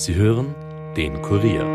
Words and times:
Sie 0.00 0.14
hören 0.14 0.54
den 0.96 1.20
Kurier. 1.20 1.66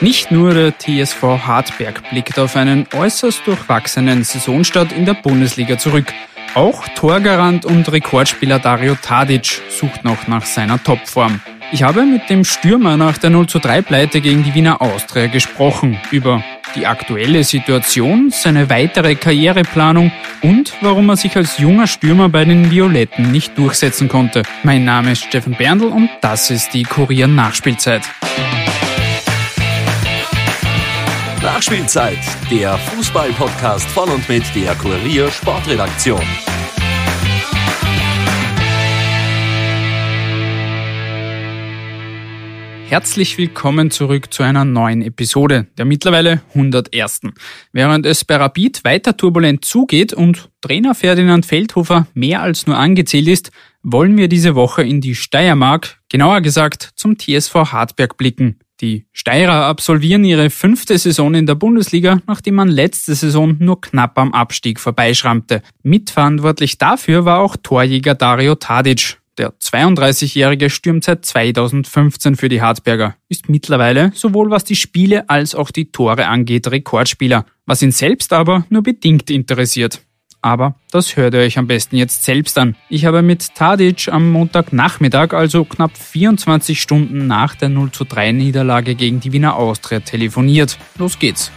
Nicht 0.00 0.30
nur 0.30 0.54
der 0.54 0.72
TSV 0.78 1.22
Hartberg 1.22 2.08
blickt 2.08 2.38
auf 2.38 2.56
einen 2.56 2.86
äußerst 2.94 3.46
durchwachsenen 3.46 4.24
Saisonstart 4.24 4.92
in 4.92 5.04
der 5.04 5.12
Bundesliga 5.12 5.76
zurück. 5.76 6.14
Auch 6.54 6.88
Torgarant 6.94 7.66
und 7.66 7.92
Rekordspieler 7.92 8.58
Dario 8.58 8.94
Tadic 8.94 9.60
sucht 9.68 10.02
noch 10.02 10.26
nach 10.28 10.46
seiner 10.46 10.82
Topform. 10.82 11.42
Ich 11.72 11.82
habe 11.82 12.06
mit 12.06 12.30
dem 12.30 12.44
Stürmer 12.44 12.96
nach 12.96 13.18
der 13.18 13.28
0 13.28 13.48
zu 13.48 13.58
3 13.58 13.82
Pleite 13.82 14.22
gegen 14.22 14.44
die 14.44 14.54
Wiener 14.54 14.80
Austria 14.80 15.26
gesprochen 15.26 16.00
über 16.10 16.42
die 16.74 16.86
aktuelle 16.86 17.44
Situation, 17.44 18.30
seine 18.30 18.70
weitere 18.70 19.14
Karriereplanung 19.14 20.12
und 20.42 20.72
warum 20.80 21.08
er 21.08 21.16
sich 21.16 21.36
als 21.36 21.58
junger 21.58 21.86
Stürmer 21.86 22.28
bei 22.28 22.44
den 22.44 22.70
Violetten 22.70 23.30
nicht 23.30 23.56
durchsetzen 23.58 24.08
konnte. 24.08 24.42
Mein 24.62 24.84
Name 24.84 25.12
ist 25.12 25.24
Steffen 25.24 25.54
Berndl 25.54 25.86
und 25.86 26.10
das 26.20 26.50
ist 26.50 26.74
die 26.74 26.82
Kurier 26.82 27.26
Nachspielzeit. 27.26 28.02
Nachspielzeit, 31.42 32.18
der 32.50 32.76
Fußball-Podcast 32.76 33.88
von 33.90 34.10
und 34.10 34.28
mit 34.28 34.44
der 34.54 34.74
Kurier 34.74 35.30
Sportredaktion. 35.30 36.22
Herzlich 42.90 43.38
willkommen 43.38 43.92
zurück 43.92 44.34
zu 44.34 44.42
einer 44.42 44.64
neuen 44.64 45.00
Episode, 45.00 45.68
der 45.78 45.84
mittlerweile 45.84 46.42
101. 46.54 47.20
Während 47.70 48.04
es 48.04 48.24
bei 48.24 48.34
Rapid 48.34 48.82
weiter 48.82 49.16
turbulent 49.16 49.64
zugeht 49.64 50.12
und 50.12 50.50
Trainer 50.60 50.96
Ferdinand 50.96 51.46
Feldhofer 51.46 52.08
mehr 52.14 52.42
als 52.42 52.66
nur 52.66 52.76
angezählt 52.76 53.28
ist, 53.28 53.52
wollen 53.84 54.16
wir 54.16 54.26
diese 54.26 54.56
Woche 54.56 54.82
in 54.82 55.00
die 55.00 55.14
Steiermark, 55.14 56.00
genauer 56.08 56.40
gesagt 56.40 56.90
zum 56.96 57.16
TSV 57.16 57.54
Hartberg 57.54 58.16
blicken. 58.16 58.58
Die 58.80 59.06
Steirer 59.12 59.66
absolvieren 59.66 60.24
ihre 60.24 60.50
fünfte 60.50 60.98
Saison 60.98 61.34
in 61.34 61.46
der 61.46 61.54
Bundesliga, 61.54 62.20
nachdem 62.26 62.56
man 62.56 62.68
letzte 62.68 63.14
Saison 63.14 63.54
nur 63.60 63.80
knapp 63.80 64.18
am 64.18 64.34
Abstieg 64.34 64.80
vorbeischrammte. 64.80 65.62
Mitverantwortlich 65.84 66.76
dafür 66.76 67.24
war 67.24 67.38
auch 67.38 67.56
Torjäger 67.56 68.16
Dario 68.16 68.56
Tadic, 68.56 69.19
der 69.40 69.54
32-Jährige 69.58 70.68
stürmt 70.68 71.04
seit 71.04 71.24
2015 71.24 72.36
für 72.36 72.50
die 72.50 72.60
Hartberger, 72.60 73.16
ist 73.28 73.48
mittlerweile 73.48 74.12
sowohl 74.14 74.50
was 74.50 74.64
die 74.64 74.76
Spiele 74.76 75.28
als 75.30 75.54
auch 75.54 75.70
die 75.70 75.90
Tore 75.90 76.26
angeht 76.26 76.70
Rekordspieler, 76.70 77.46
was 77.64 77.80
ihn 77.80 77.90
selbst 77.90 78.34
aber 78.34 78.66
nur 78.68 78.82
bedingt 78.82 79.30
interessiert. 79.30 80.02
Aber 80.42 80.74
das 80.90 81.16
hört 81.16 81.34
ihr 81.34 81.40
euch 81.40 81.58
am 81.58 81.66
besten 81.66 81.96
jetzt 81.96 82.24
selbst 82.24 82.58
an. 82.58 82.76
Ich 82.88 83.04
habe 83.04 83.22
mit 83.22 83.54
Tadic 83.54 84.08
am 84.08 84.30
Montagnachmittag, 84.30 85.32
also 85.32 85.64
knapp 85.64 85.96
24 85.96 86.80
Stunden 86.80 87.26
nach 87.26 87.54
der 87.54 87.68
0 87.70 87.90
zu 87.92 88.04
3 88.04 88.32
Niederlage 88.32 88.94
gegen 88.94 89.20
die 89.20 89.32
Wiener 89.32 89.56
Austria 89.56 90.00
telefoniert. 90.00 90.78
Los 90.98 91.18
geht's. 91.18 91.50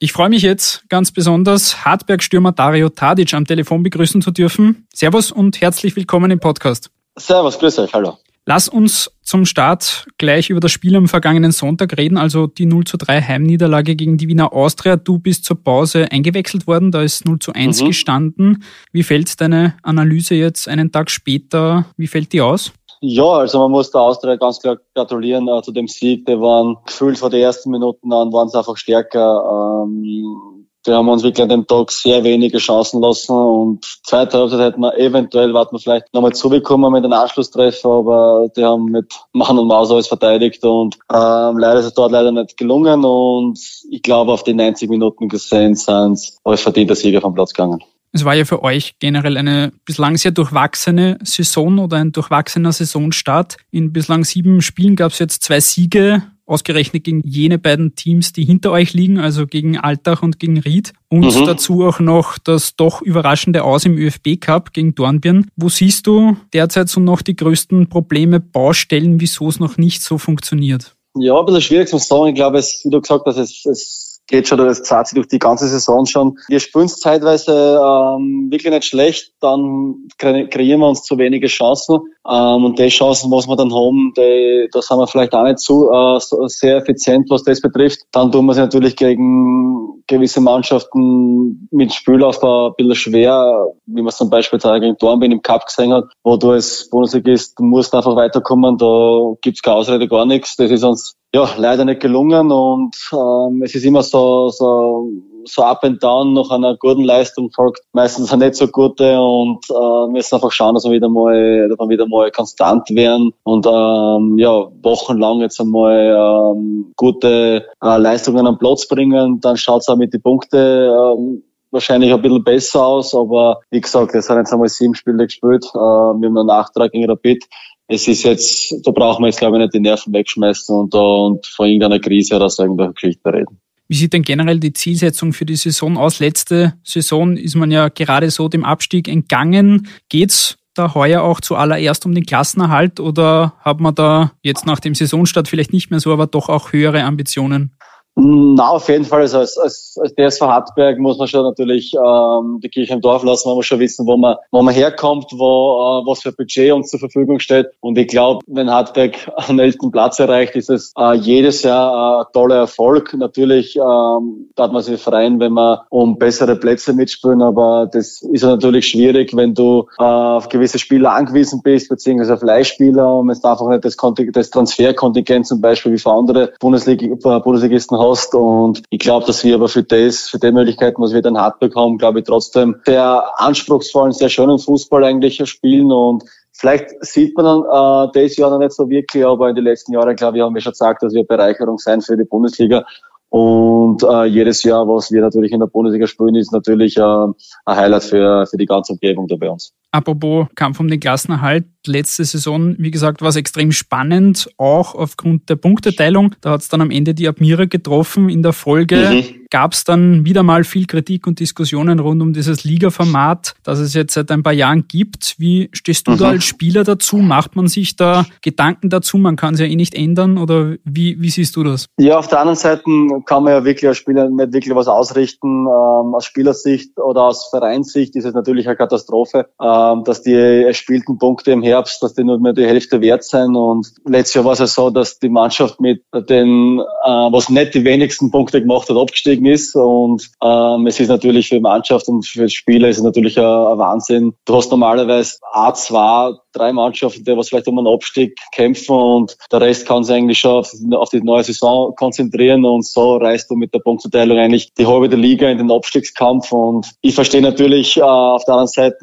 Ich 0.00 0.12
freue 0.12 0.28
mich 0.28 0.42
jetzt 0.42 0.88
ganz 0.88 1.10
besonders, 1.10 1.84
Hartberg-Stürmer 1.84 2.52
Dario 2.52 2.88
Tadic 2.88 3.34
am 3.34 3.44
Telefon 3.44 3.82
begrüßen 3.82 4.22
zu 4.22 4.30
dürfen. 4.30 4.86
Servus 4.94 5.32
und 5.32 5.60
herzlich 5.60 5.96
willkommen 5.96 6.30
im 6.30 6.38
Podcast. 6.38 6.92
Servus, 7.16 7.58
grüß 7.58 7.80
euch, 7.80 7.92
hallo. 7.92 8.16
Lass 8.46 8.68
uns 8.68 9.10
zum 9.22 9.44
Start 9.44 10.06
gleich 10.16 10.50
über 10.50 10.60
das 10.60 10.70
Spiel 10.70 10.94
am 10.94 11.08
vergangenen 11.08 11.50
Sonntag 11.50 11.98
reden, 11.98 12.16
also 12.16 12.46
die 12.46 12.66
0 12.66 12.84
zu 12.84 12.96
3 12.96 13.22
Heimniederlage 13.22 13.96
gegen 13.96 14.18
die 14.18 14.28
Wiener 14.28 14.52
Austria. 14.52 14.94
Du 14.94 15.18
bist 15.18 15.44
zur 15.44 15.64
Pause 15.64 16.12
eingewechselt 16.12 16.68
worden, 16.68 16.92
da 16.92 17.02
ist 17.02 17.24
0 17.24 17.40
zu 17.40 17.52
1 17.52 17.82
mhm. 17.82 17.86
gestanden. 17.88 18.62
Wie 18.92 19.02
fällt 19.02 19.40
deine 19.40 19.74
Analyse 19.82 20.36
jetzt 20.36 20.68
einen 20.68 20.92
Tag 20.92 21.10
später? 21.10 21.86
Wie 21.96 22.06
fällt 22.06 22.32
die 22.32 22.40
aus? 22.40 22.72
Ja, 23.00 23.30
also 23.30 23.60
man 23.60 23.70
muss 23.70 23.90
der 23.90 24.00
Austria 24.00 24.36
ganz 24.36 24.60
klar 24.60 24.78
gratulieren 24.94 25.48
äh, 25.48 25.62
zu 25.62 25.72
dem 25.72 25.86
Sieg. 25.86 26.26
Die 26.26 26.40
waren 26.40 26.76
gefühlt 26.84 27.18
von 27.18 27.30
den 27.30 27.42
ersten 27.42 27.70
Minuten 27.70 28.12
an 28.12 28.32
waren 28.32 28.48
sie 28.48 28.58
einfach 28.58 28.76
stärker. 28.76 29.84
Ähm, 29.84 30.66
die 30.86 30.92
haben 30.92 31.08
uns 31.08 31.22
wirklich 31.22 31.42
an 31.42 31.48
dem 31.48 31.66
Tag 31.66 31.90
sehr 31.90 32.24
wenige 32.24 32.58
Chancen 32.58 33.02
lassen 33.02 33.32
und 33.32 33.84
zweite 34.04 34.38
Halbzeit 34.38 34.60
hätten 34.60 34.80
wir 34.80 34.96
eventuell, 34.96 35.52
warten 35.52 35.74
wir 35.74 35.80
vielleicht 35.80 36.12
nochmal 36.14 36.32
zubekommen 36.32 36.92
mit 36.92 37.04
einem 37.04 37.12
Anschlusstreffer, 37.12 37.90
aber 37.90 38.48
die 38.56 38.64
haben 38.64 38.86
mit 38.86 39.12
Mann 39.32 39.58
und 39.58 39.68
Maus 39.68 39.90
alles 39.90 40.06
verteidigt 40.06 40.64
und 40.64 40.96
ähm, 41.12 41.58
leider 41.58 41.80
ist 41.80 41.86
es 41.86 41.94
dort 41.94 42.12
leider 42.12 42.32
nicht 42.32 42.56
gelungen 42.56 43.04
und 43.04 43.58
ich 43.90 44.02
glaube 44.02 44.32
auf 44.32 44.44
die 44.44 44.54
90 44.54 44.88
Minuten 44.88 45.28
gesehen 45.28 45.74
sind 45.74 46.20
als 46.44 46.60
verdienter 46.62 46.94
Sieger 46.94 47.20
vom 47.20 47.34
Platz 47.34 47.52
gegangen. 47.52 47.82
Es 48.12 48.24
war 48.24 48.34
ja 48.34 48.44
für 48.44 48.62
euch 48.62 48.94
generell 48.98 49.36
eine 49.36 49.72
bislang 49.84 50.16
sehr 50.16 50.30
durchwachsene 50.30 51.18
Saison 51.22 51.78
oder 51.78 51.98
ein 51.98 52.12
durchwachsener 52.12 52.72
Saisonstart. 52.72 53.56
In 53.70 53.92
bislang 53.92 54.24
sieben 54.24 54.62
Spielen 54.62 54.96
gab 54.96 55.12
es 55.12 55.18
jetzt 55.18 55.44
zwei 55.44 55.60
Siege, 55.60 56.22
ausgerechnet 56.48 57.04
gegen 57.04 57.20
jene 57.24 57.58
beiden 57.58 57.94
Teams, 57.94 58.32
die 58.32 58.44
hinter 58.44 58.70
euch 58.70 58.94
liegen, 58.94 59.18
also 59.18 59.46
gegen 59.46 59.78
Altach 59.78 60.22
und 60.22 60.38
gegen 60.38 60.58
Ried. 60.58 60.92
Und 61.08 61.24
mhm. 61.24 61.44
dazu 61.44 61.84
auch 61.84 62.00
noch 62.00 62.38
das 62.38 62.74
doch 62.74 63.02
überraschende 63.02 63.62
Aus 63.64 63.84
im 63.84 63.98
ÖFB 63.98 64.40
Cup 64.40 64.72
gegen 64.72 64.94
Dornbirn. 64.94 65.50
Wo 65.56 65.68
siehst 65.68 66.06
du 66.06 66.36
derzeit 66.52 66.88
so 66.88 67.00
noch 67.00 67.22
die 67.22 67.36
größten 67.36 67.88
Probleme, 67.88 68.40
Baustellen, 68.40 69.20
wieso 69.20 69.48
es 69.48 69.60
noch 69.60 69.76
nicht 69.76 70.02
so 70.02 70.16
funktioniert? 70.16 70.96
Ja, 71.16 71.38
ein 71.38 71.46
bisschen 71.46 71.62
schwierig 71.62 71.88
zu 71.88 71.98
sagen. 71.98 72.28
Ich 72.28 72.34
glaube, 72.34 72.58
es, 72.58 72.80
wie 72.84 72.90
du 72.90 73.00
gesagt 73.00 73.26
hast, 73.26 73.36
es, 73.36 73.66
es 73.66 74.07
geht 74.28 74.46
schon, 74.46 74.58
das 74.58 74.82
zahlt 74.82 75.08
sich 75.08 75.16
durch 75.16 75.28
die 75.28 75.38
ganze 75.38 75.66
Saison 75.68 76.06
schon. 76.06 76.38
Wir 76.48 76.60
spielen 76.60 76.84
es 76.84 77.00
zeitweise 77.00 77.52
ähm, 77.52 78.48
wirklich 78.50 78.72
nicht 78.72 78.84
schlecht, 78.84 79.32
dann 79.40 80.06
kreieren 80.18 80.80
wir 80.80 80.88
uns 80.88 81.02
zu 81.02 81.18
wenige 81.18 81.48
Chancen. 81.48 81.98
Ähm, 82.28 82.64
und 82.64 82.78
die 82.78 82.88
Chancen, 82.88 83.30
was 83.30 83.48
wir 83.48 83.56
dann 83.56 83.74
haben, 83.74 84.12
die, 84.16 84.68
da 84.70 84.82
sind 84.82 84.98
wir 84.98 85.06
vielleicht 85.06 85.34
auch 85.34 85.44
nicht 85.44 85.58
zu 85.58 85.90
äh, 85.90 86.20
so 86.20 86.46
sehr 86.46 86.76
effizient, 86.76 87.30
was 87.30 87.42
das 87.42 87.60
betrifft. 87.60 88.00
Dann 88.12 88.30
tun 88.30 88.46
wir 88.46 88.52
es 88.52 88.58
natürlich 88.58 88.96
gegen 88.96 90.02
gewisse 90.06 90.40
Mannschaften 90.40 91.68
mit 91.70 91.92
Spielaufbau 91.92 92.68
ein 92.68 92.74
bisschen 92.76 92.94
schwer, 92.94 93.66
wie 93.86 94.02
man 94.02 94.08
es 94.08 94.16
zum 94.16 94.30
Beispiel 94.30 94.58
gegen 94.58 94.96
Dornbirn 94.98 95.32
im 95.32 95.42
Cup 95.42 95.66
gesehen 95.66 95.92
hat, 95.92 96.04
wo 96.22 96.36
du 96.36 96.50
als 96.50 96.88
Bundesligist, 96.90 97.58
musst 97.60 97.94
einfach 97.94 98.16
weiterkommen, 98.16 98.78
da 98.78 99.34
gibt's 99.42 99.62
keine 99.62 99.76
Ausrede, 99.76 100.08
gar 100.08 100.26
nichts. 100.26 100.56
Das 100.56 100.70
ist 100.70 100.84
uns 100.84 101.17
ja, 101.34 101.46
leider 101.58 101.84
nicht 101.84 102.00
gelungen 102.00 102.50
und 102.50 102.96
ähm, 103.12 103.62
es 103.62 103.74
ist 103.74 103.84
immer 103.84 104.02
so, 104.02 104.48
so, 104.48 105.10
so 105.44 105.62
up 105.62 105.84
and 105.84 106.02
down. 106.02 106.32
Nach 106.32 106.50
einer 106.50 106.76
guten 106.76 107.02
Leistung 107.02 107.50
folgt 107.50 107.82
meistens 107.92 108.32
eine 108.32 108.46
nicht 108.46 108.56
so 108.56 108.66
gute 108.68 109.20
und 109.20 109.58
äh, 109.68 110.10
müssen 110.10 110.34
einfach 110.34 110.52
schauen, 110.52 110.74
dass 110.74 110.84
wir 110.84 110.92
wieder 110.92 111.10
mal, 111.10 111.68
dass 111.68 111.78
wir 111.78 111.88
wieder 111.90 112.08
mal 112.08 112.30
konstant 112.30 112.88
werden 112.90 113.32
und 113.42 113.66
ähm, 113.66 114.38
ja, 114.38 114.68
wochenlang 114.82 115.40
jetzt 115.40 115.60
einmal 115.60 116.54
ähm, 116.56 116.92
gute 116.96 117.66
äh, 117.82 117.98
Leistungen 117.98 118.46
am 118.46 118.58
Platz 118.58 118.88
bringen, 118.88 119.40
dann 119.40 119.58
schaut 119.58 119.82
es 119.82 119.88
auch 119.88 119.96
mit 119.96 120.14
den 120.14 120.22
Punkten 120.22 120.56
ähm, 120.56 121.42
wahrscheinlich 121.70 122.10
ein 122.10 122.22
bisschen 122.22 122.44
besser 122.44 122.86
aus, 122.86 123.14
aber 123.14 123.60
wie 123.70 123.82
gesagt, 123.82 124.14
es 124.14 124.26
sind 124.26 124.38
jetzt 124.38 124.52
einmal 124.54 124.68
sieben 124.68 124.94
Spiele 124.94 125.26
gespielt, 125.26 125.66
äh, 125.74 125.76
wir 125.76 126.26
haben 126.26 126.38
einen 126.38 126.46
Nachtrag 126.46 126.92
gegen 126.92 127.10
Rapid, 127.10 127.44
es 127.88 128.06
ist 128.06 128.22
jetzt, 128.22 128.74
da 128.84 128.90
brauchen 128.90 129.22
wir 129.22 129.28
jetzt 129.28 129.38
glaube 129.38 129.56
ich 129.56 129.62
nicht 129.62 129.74
die 129.74 129.80
Nerven 129.80 130.12
wegschmeißen 130.12 130.74
und 130.74 130.94
da 130.94 130.98
und 130.98 131.46
von 131.46 131.66
irgendeiner 131.66 131.98
Krise 131.98 132.36
oder 132.36 132.48
so 132.50 132.62
irgendeiner 132.62 132.92
Geschichte 132.92 133.32
reden. 133.32 133.58
Wie 133.88 133.96
sieht 133.96 134.12
denn 134.12 134.22
generell 134.22 134.60
die 134.60 134.74
Zielsetzung 134.74 135.32
für 135.32 135.46
die 135.46 135.56
Saison 135.56 135.96
aus? 135.96 136.20
Letzte 136.20 136.74
Saison 136.84 137.38
ist 137.38 137.54
man 137.54 137.70
ja 137.70 137.88
gerade 137.88 138.30
so 138.30 138.48
dem 138.48 138.62
Abstieg 138.64 139.08
entgangen. 139.08 139.88
Geht's 140.10 140.58
da 140.74 140.94
heuer 140.94 141.22
auch 141.22 141.40
zuallererst 141.40 142.04
um 142.04 142.14
den 142.14 142.26
Klassenerhalt 142.26 143.00
oder 143.00 143.54
hat 143.60 143.80
man 143.80 143.94
da 143.94 144.32
jetzt 144.42 144.66
nach 144.66 144.78
dem 144.78 144.94
Saisonstart 144.94 145.48
vielleicht 145.48 145.72
nicht 145.72 145.90
mehr 145.90 146.00
so, 146.00 146.12
aber 146.12 146.26
doch 146.26 146.50
auch 146.50 146.72
höhere 146.72 147.02
Ambitionen? 147.02 147.72
Na, 148.20 148.70
auf 148.70 148.88
jeden 148.88 149.04
Fall. 149.04 149.20
Also 149.20 149.38
als, 149.38 149.56
als, 149.56 149.96
als 150.02 150.12
DSV 150.16 150.40
Hartberg 150.40 150.98
muss 150.98 151.18
man 151.18 151.28
schon 151.28 151.44
natürlich 151.44 151.94
ähm, 151.94 152.58
die 152.60 152.68
Kirche 152.68 152.94
im 152.94 153.00
Dorf 153.00 153.22
lassen, 153.22 153.48
man 153.48 153.54
muss 153.54 153.66
schon 153.66 153.78
wissen, 153.78 154.08
wo 154.08 154.16
man, 154.16 154.34
wo 154.50 154.60
man 154.60 154.74
herkommt, 154.74 155.26
wo, 155.30 156.02
äh, 156.02 156.06
was 156.06 156.22
für 156.22 156.32
Budget 156.32 156.72
uns 156.72 156.90
zur 156.90 156.98
Verfügung 156.98 157.38
steht. 157.38 157.68
Und 157.78 157.96
ich 157.96 158.08
glaube, 158.08 158.40
wenn 158.48 158.68
Hartberg 158.70 159.30
einen 159.36 159.60
elften 159.60 159.92
Platz 159.92 160.18
erreicht, 160.18 160.56
ist 160.56 160.68
es 160.68 160.92
äh, 160.98 161.14
jedes 161.14 161.62
Jahr 161.62 162.22
äh, 162.22 162.24
toller 162.32 162.56
Erfolg. 162.56 163.14
Natürlich 163.14 163.76
ähm, 163.76 164.50
hat 164.58 164.72
man 164.72 164.82
sich 164.82 165.00
freuen, 165.00 165.38
wenn 165.38 165.52
man 165.52 165.78
um 165.88 166.18
bessere 166.18 166.56
Plätze 166.56 166.94
mitspielen, 166.94 167.40
aber 167.40 167.88
das 167.92 168.22
ist 168.22 168.42
natürlich 168.42 168.88
schwierig, 168.88 169.36
wenn 169.36 169.54
du 169.54 169.86
äh, 169.96 170.02
auf 170.02 170.48
gewisse 170.48 170.80
Spieler 170.80 171.12
angewiesen 171.12 171.60
bist, 171.62 171.88
beziehungsweise 171.88 172.34
auf 172.34 172.42
Leihspieler 172.42 173.14
und 173.14 173.30
es 173.30 173.44
einfach 173.44 173.68
nicht 173.68 173.84
das, 173.84 173.96
das 174.32 174.50
Transferkontingent 174.50 175.46
zum 175.46 175.60
Beispiel 175.60 175.92
wie 175.92 175.98
für 175.98 176.10
andere 176.10 176.52
Bundesliga, 176.58 177.06
äh, 177.06 177.40
Bundesligisten 177.40 177.96
haben 177.96 178.07
hast. 178.10 178.34
Und 178.34 178.82
ich 178.90 178.98
glaube, 178.98 179.26
dass 179.26 179.44
wir 179.44 179.54
aber 179.54 179.68
für 179.68 179.82
das, 179.82 180.28
für 180.28 180.38
die 180.38 180.52
Möglichkeiten, 180.52 181.02
was 181.02 181.12
wir 181.12 181.22
dann 181.22 181.38
hart 181.38 181.58
bekommen, 181.58 181.98
glaube 181.98 182.20
ich 182.20 182.24
trotzdem 182.26 182.76
sehr 182.84 183.24
anspruchsvollen, 183.36 184.12
sehr 184.12 184.28
schönen 184.28 184.58
Fußball 184.58 185.04
eigentlich 185.04 185.46
spielen. 185.48 185.92
Und 185.92 186.24
Vielleicht 186.60 187.04
sieht 187.04 187.36
man 187.36 187.44
dann 187.44 188.08
äh, 188.08 188.26
das 188.26 188.36
Jahr 188.36 188.50
noch 188.50 188.58
nicht 188.58 188.72
so 188.72 188.90
wirklich, 188.90 189.24
aber 189.24 189.48
in 189.48 189.54
den 189.54 189.62
letzten 189.62 189.92
Jahren, 189.92 190.16
glaube 190.16 190.38
ich, 190.38 190.42
haben 190.42 190.54
wir 190.54 190.60
schon 190.60 190.72
gesagt, 190.72 191.04
dass 191.04 191.14
wir 191.14 191.22
Bereicherung 191.22 191.78
sein 191.78 192.00
für 192.00 192.16
die 192.16 192.24
Bundesliga. 192.24 192.84
Und 193.28 194.02
äh, 194.02 194.24
jedes 194.24 194.64
Jahr, 194.64 194.88
was 194.88 195.12
wir 195.12 195.20
natürlich 195.20 195.52
in 195.52 195.60
der 195.60 195.68
Bundesliga 195.68 196.08
spielen, 196.08 196.34
ist 196.34 196.52
natürlich 196.52 196.96
äh, 196.96 197.02
ein 197.02 197.34
Highlight 197.66 198.02
für, 198.02 198.46
für 198.46 198.56
die 198.56 198.66
ganze 198.66 198.94
Umgebung 198.94 199.28
da 199.28 199.36
bei 199.36 199.48
uns. 199.48 199.72
Apropos 199.90 200.48
Kampf 200.54 200.80
um 200.80 200.88
den 200.88 201.00
Klassenerhalt, 201.00 201.64
letzte 201.86 202.24
Saison, 202.24 202.76
wie 202.78 202.90
gesagt, 202.90 203.22
war 203.22 203.28
es 203.28 203.36
extrem 203.36 203.72
spannend, 203.72 204.48
auch 204.58 204.94
aufgrund 204.94 205.48
der 205.48 205.56
Punkteteilung. 205.56 206.34
Da 206.40 206.50
hat 206.50 206.60
es 206.60 206.68
dann 206.68 206.80
am 206.80 206.90
Ende 206.90 207.14
die 207.14 207.26
Admira 207.26 207.64
getroffen. 207.64 208.28
In 208.28 208.42
der 208.42 208.52
Folge 208.52 208.96
mhm. 208.96 209.46
gab 209.50 209.72
es 209.72 209.84
dann 209.84 210.24
wieder 210.24 210.42
mal 210.42 210.64
viel 210.64 210.86
Kritik 210.86 211.26
und 211.26 211.40
Diskussionen 211.40 211.98
rund 211.98 212.20
um 212.20 212.32
dieses 212.32 212.64
Liga-Format, 212.64 213.54
das 213.62 213.78
es 213.78 213.94
jetzt 213.94 214.14
seit 214.14 214.30
ein 214.30 214.42
paar 214.42 214.52
Jahren 214.52 214.86
gibt. 214.88 215.36
Wie 215.38 215.70
stehst 215.72 216.06
du 216.06 216.12
mhm. 216.12 216.18
da 216.18 216.28
als 216.28 216.44
Spieler 216.44 216.84
dazu? 216.84 217.16
Macht 217.16 217.56
man 217.56 217.68
sich 217.68 217.96
da 217.96 218.26
Gedanken 218.42 218.90
dazu? 218.90 219.16
Man 219.18 219.36
kann 219.36 219.54
es 219.54 219.60
ja 219.60 219.66
eh 219.66 219.76
nicht 219.76 219.94
ändern 219.94 220.38
oder 220.38 220.76
wie, 220.84 221.20
wie 221.20 221.30
siehst 221.30 221.56
du 221.56 221.64
das? 221.64 221.86
Ja, 221.98 222.18
auf 222.18 222.28
der 222.28 222.40
anderen 222.40 222.58
Seite 222.58 222.82
kann 223.24 223.44
man 223.44 223.54
ja 223.54 223.64
wirklich 223.64 223.88
als 223.88 223.96
Spieler 223.96 224.28
nicht 224.28 224.52
wirklich 224.52 224.74
was 224.74 224.88
ausrichten. 224.88 225.66
Ähm, 225.66 226.14
aus 226.14 226.24
Spielersicht 226.24 226.98
oder 226.98 227.22
aus 227.22 227.48
Vereinssicht 227.50 228.14
ist 228.16 228.24
es 228.24 228.34
natürlich 228.34 228.66
eine 228.66 228.76
Katastrophe. 228.76 229.48
Ähm, 229.78 230.04
dass 230.04 230.22
die 230.22 230.34
erspielten 230.34 231.18
Punkte 231.18 231.52
im 231.52 231.62
Herbst, 231.62 232.02
dass 232.02 232.14
die 232.14 232.24
nur 232.24 232.38
mehr 232.38 232.52
die 232.52 232.66
Hälfte 232.66 233.00
wert 233.00 233.24
sind. 233.24 233.54
Und 233.56 233.92
letztes 234.04 234.34
Jahr 234.34 234.44
war 234.44 234.52
es 234.52 234.58
ja 234.58 234.66
so, 234.66 234.90
dass 234.90 235.18
die 235.18 235.28
Mannschaft 235.28 235.80
mit 235.80 236.02
den, 236.12 236.80
äh, 236.80 237.08
was 237.08 237.48
nicht 237.48 237.74
die 237.74 237.84
wenigsten 237.84 238.30
Punkte 238.30 238.60
gemacht 238.60 238.88
hat, 238.88 238.96
abgestiegen 238.96 239.46
ist. 239.46 239.74
Und 239.76 240.28
ähm, 240.42 240.86
es 240.86 240.98
ist 241.00 241.08
natürlich 241.08 241.48
für 241.48 241.56
die 241.56 241.60
Mannschaft 241.60 242.08
und 242.08 242.26
für 242.26 242.46
die 242.46 242.54
Spieler 242.54 242.88
ist 242.88 242.98
es 242.98 243.02
natürlich 243.02 243.38
ein, 243.38 243.44
ein 243.44 243.78
Wahnsinn. 243.78 244.34
Du 244.44 244.56
hast 244.56 244.70
normalerweise 244.70 245.36
A2, 245.54 246.38
drei 246.52 246.72
Mannschaften, 246.72 247.24
die 247.24 247.36
was 247.36 247.48
vielleicht 247.48 247.68
um 247.68 247.78
einen 247.78 247.86
Abstieg 247.86 248.36
kämpfen 248.52 248.94
und 248.94 249.36
der 249.52 249.60
Rest 249.60 249.86
kann 249.86 250.04
sich 250.04 250.16
eigentlich 250.16 250.38
schon 250.38 250.52
auf, 250.52 250.72
auf 250.92 251.10
die 251.10 251.22
neue 251.22 251.44
Saison 251.44 251.94
konzentrieren 251.94 252.64
und 252.64 252.84
so 252.84 253.16
reißt 253.16 253.50
du 253.50 253.54
mit 253.54 253.72
der 253.72 253.80
Punktverteilung 253.80 254.38
eigentlich 254.38 254.72
die 254.74 254.86
halbe 254.86 255.08
der 255.08 255.18
Liga 255.18 255.48
in 255.48 255.58
den 255.58 255.70
Abstiegskampf 255.70 256.52
und 256.52 256.90
ich 257.00 257.14
verstehe 257.14 257.42
natürlich 257.42 257.96
äh, 257.96 258.02
auf 258.02 258.44
der 258.44 258.54
anderen 258.54 258.68
Seite 258.68 258.98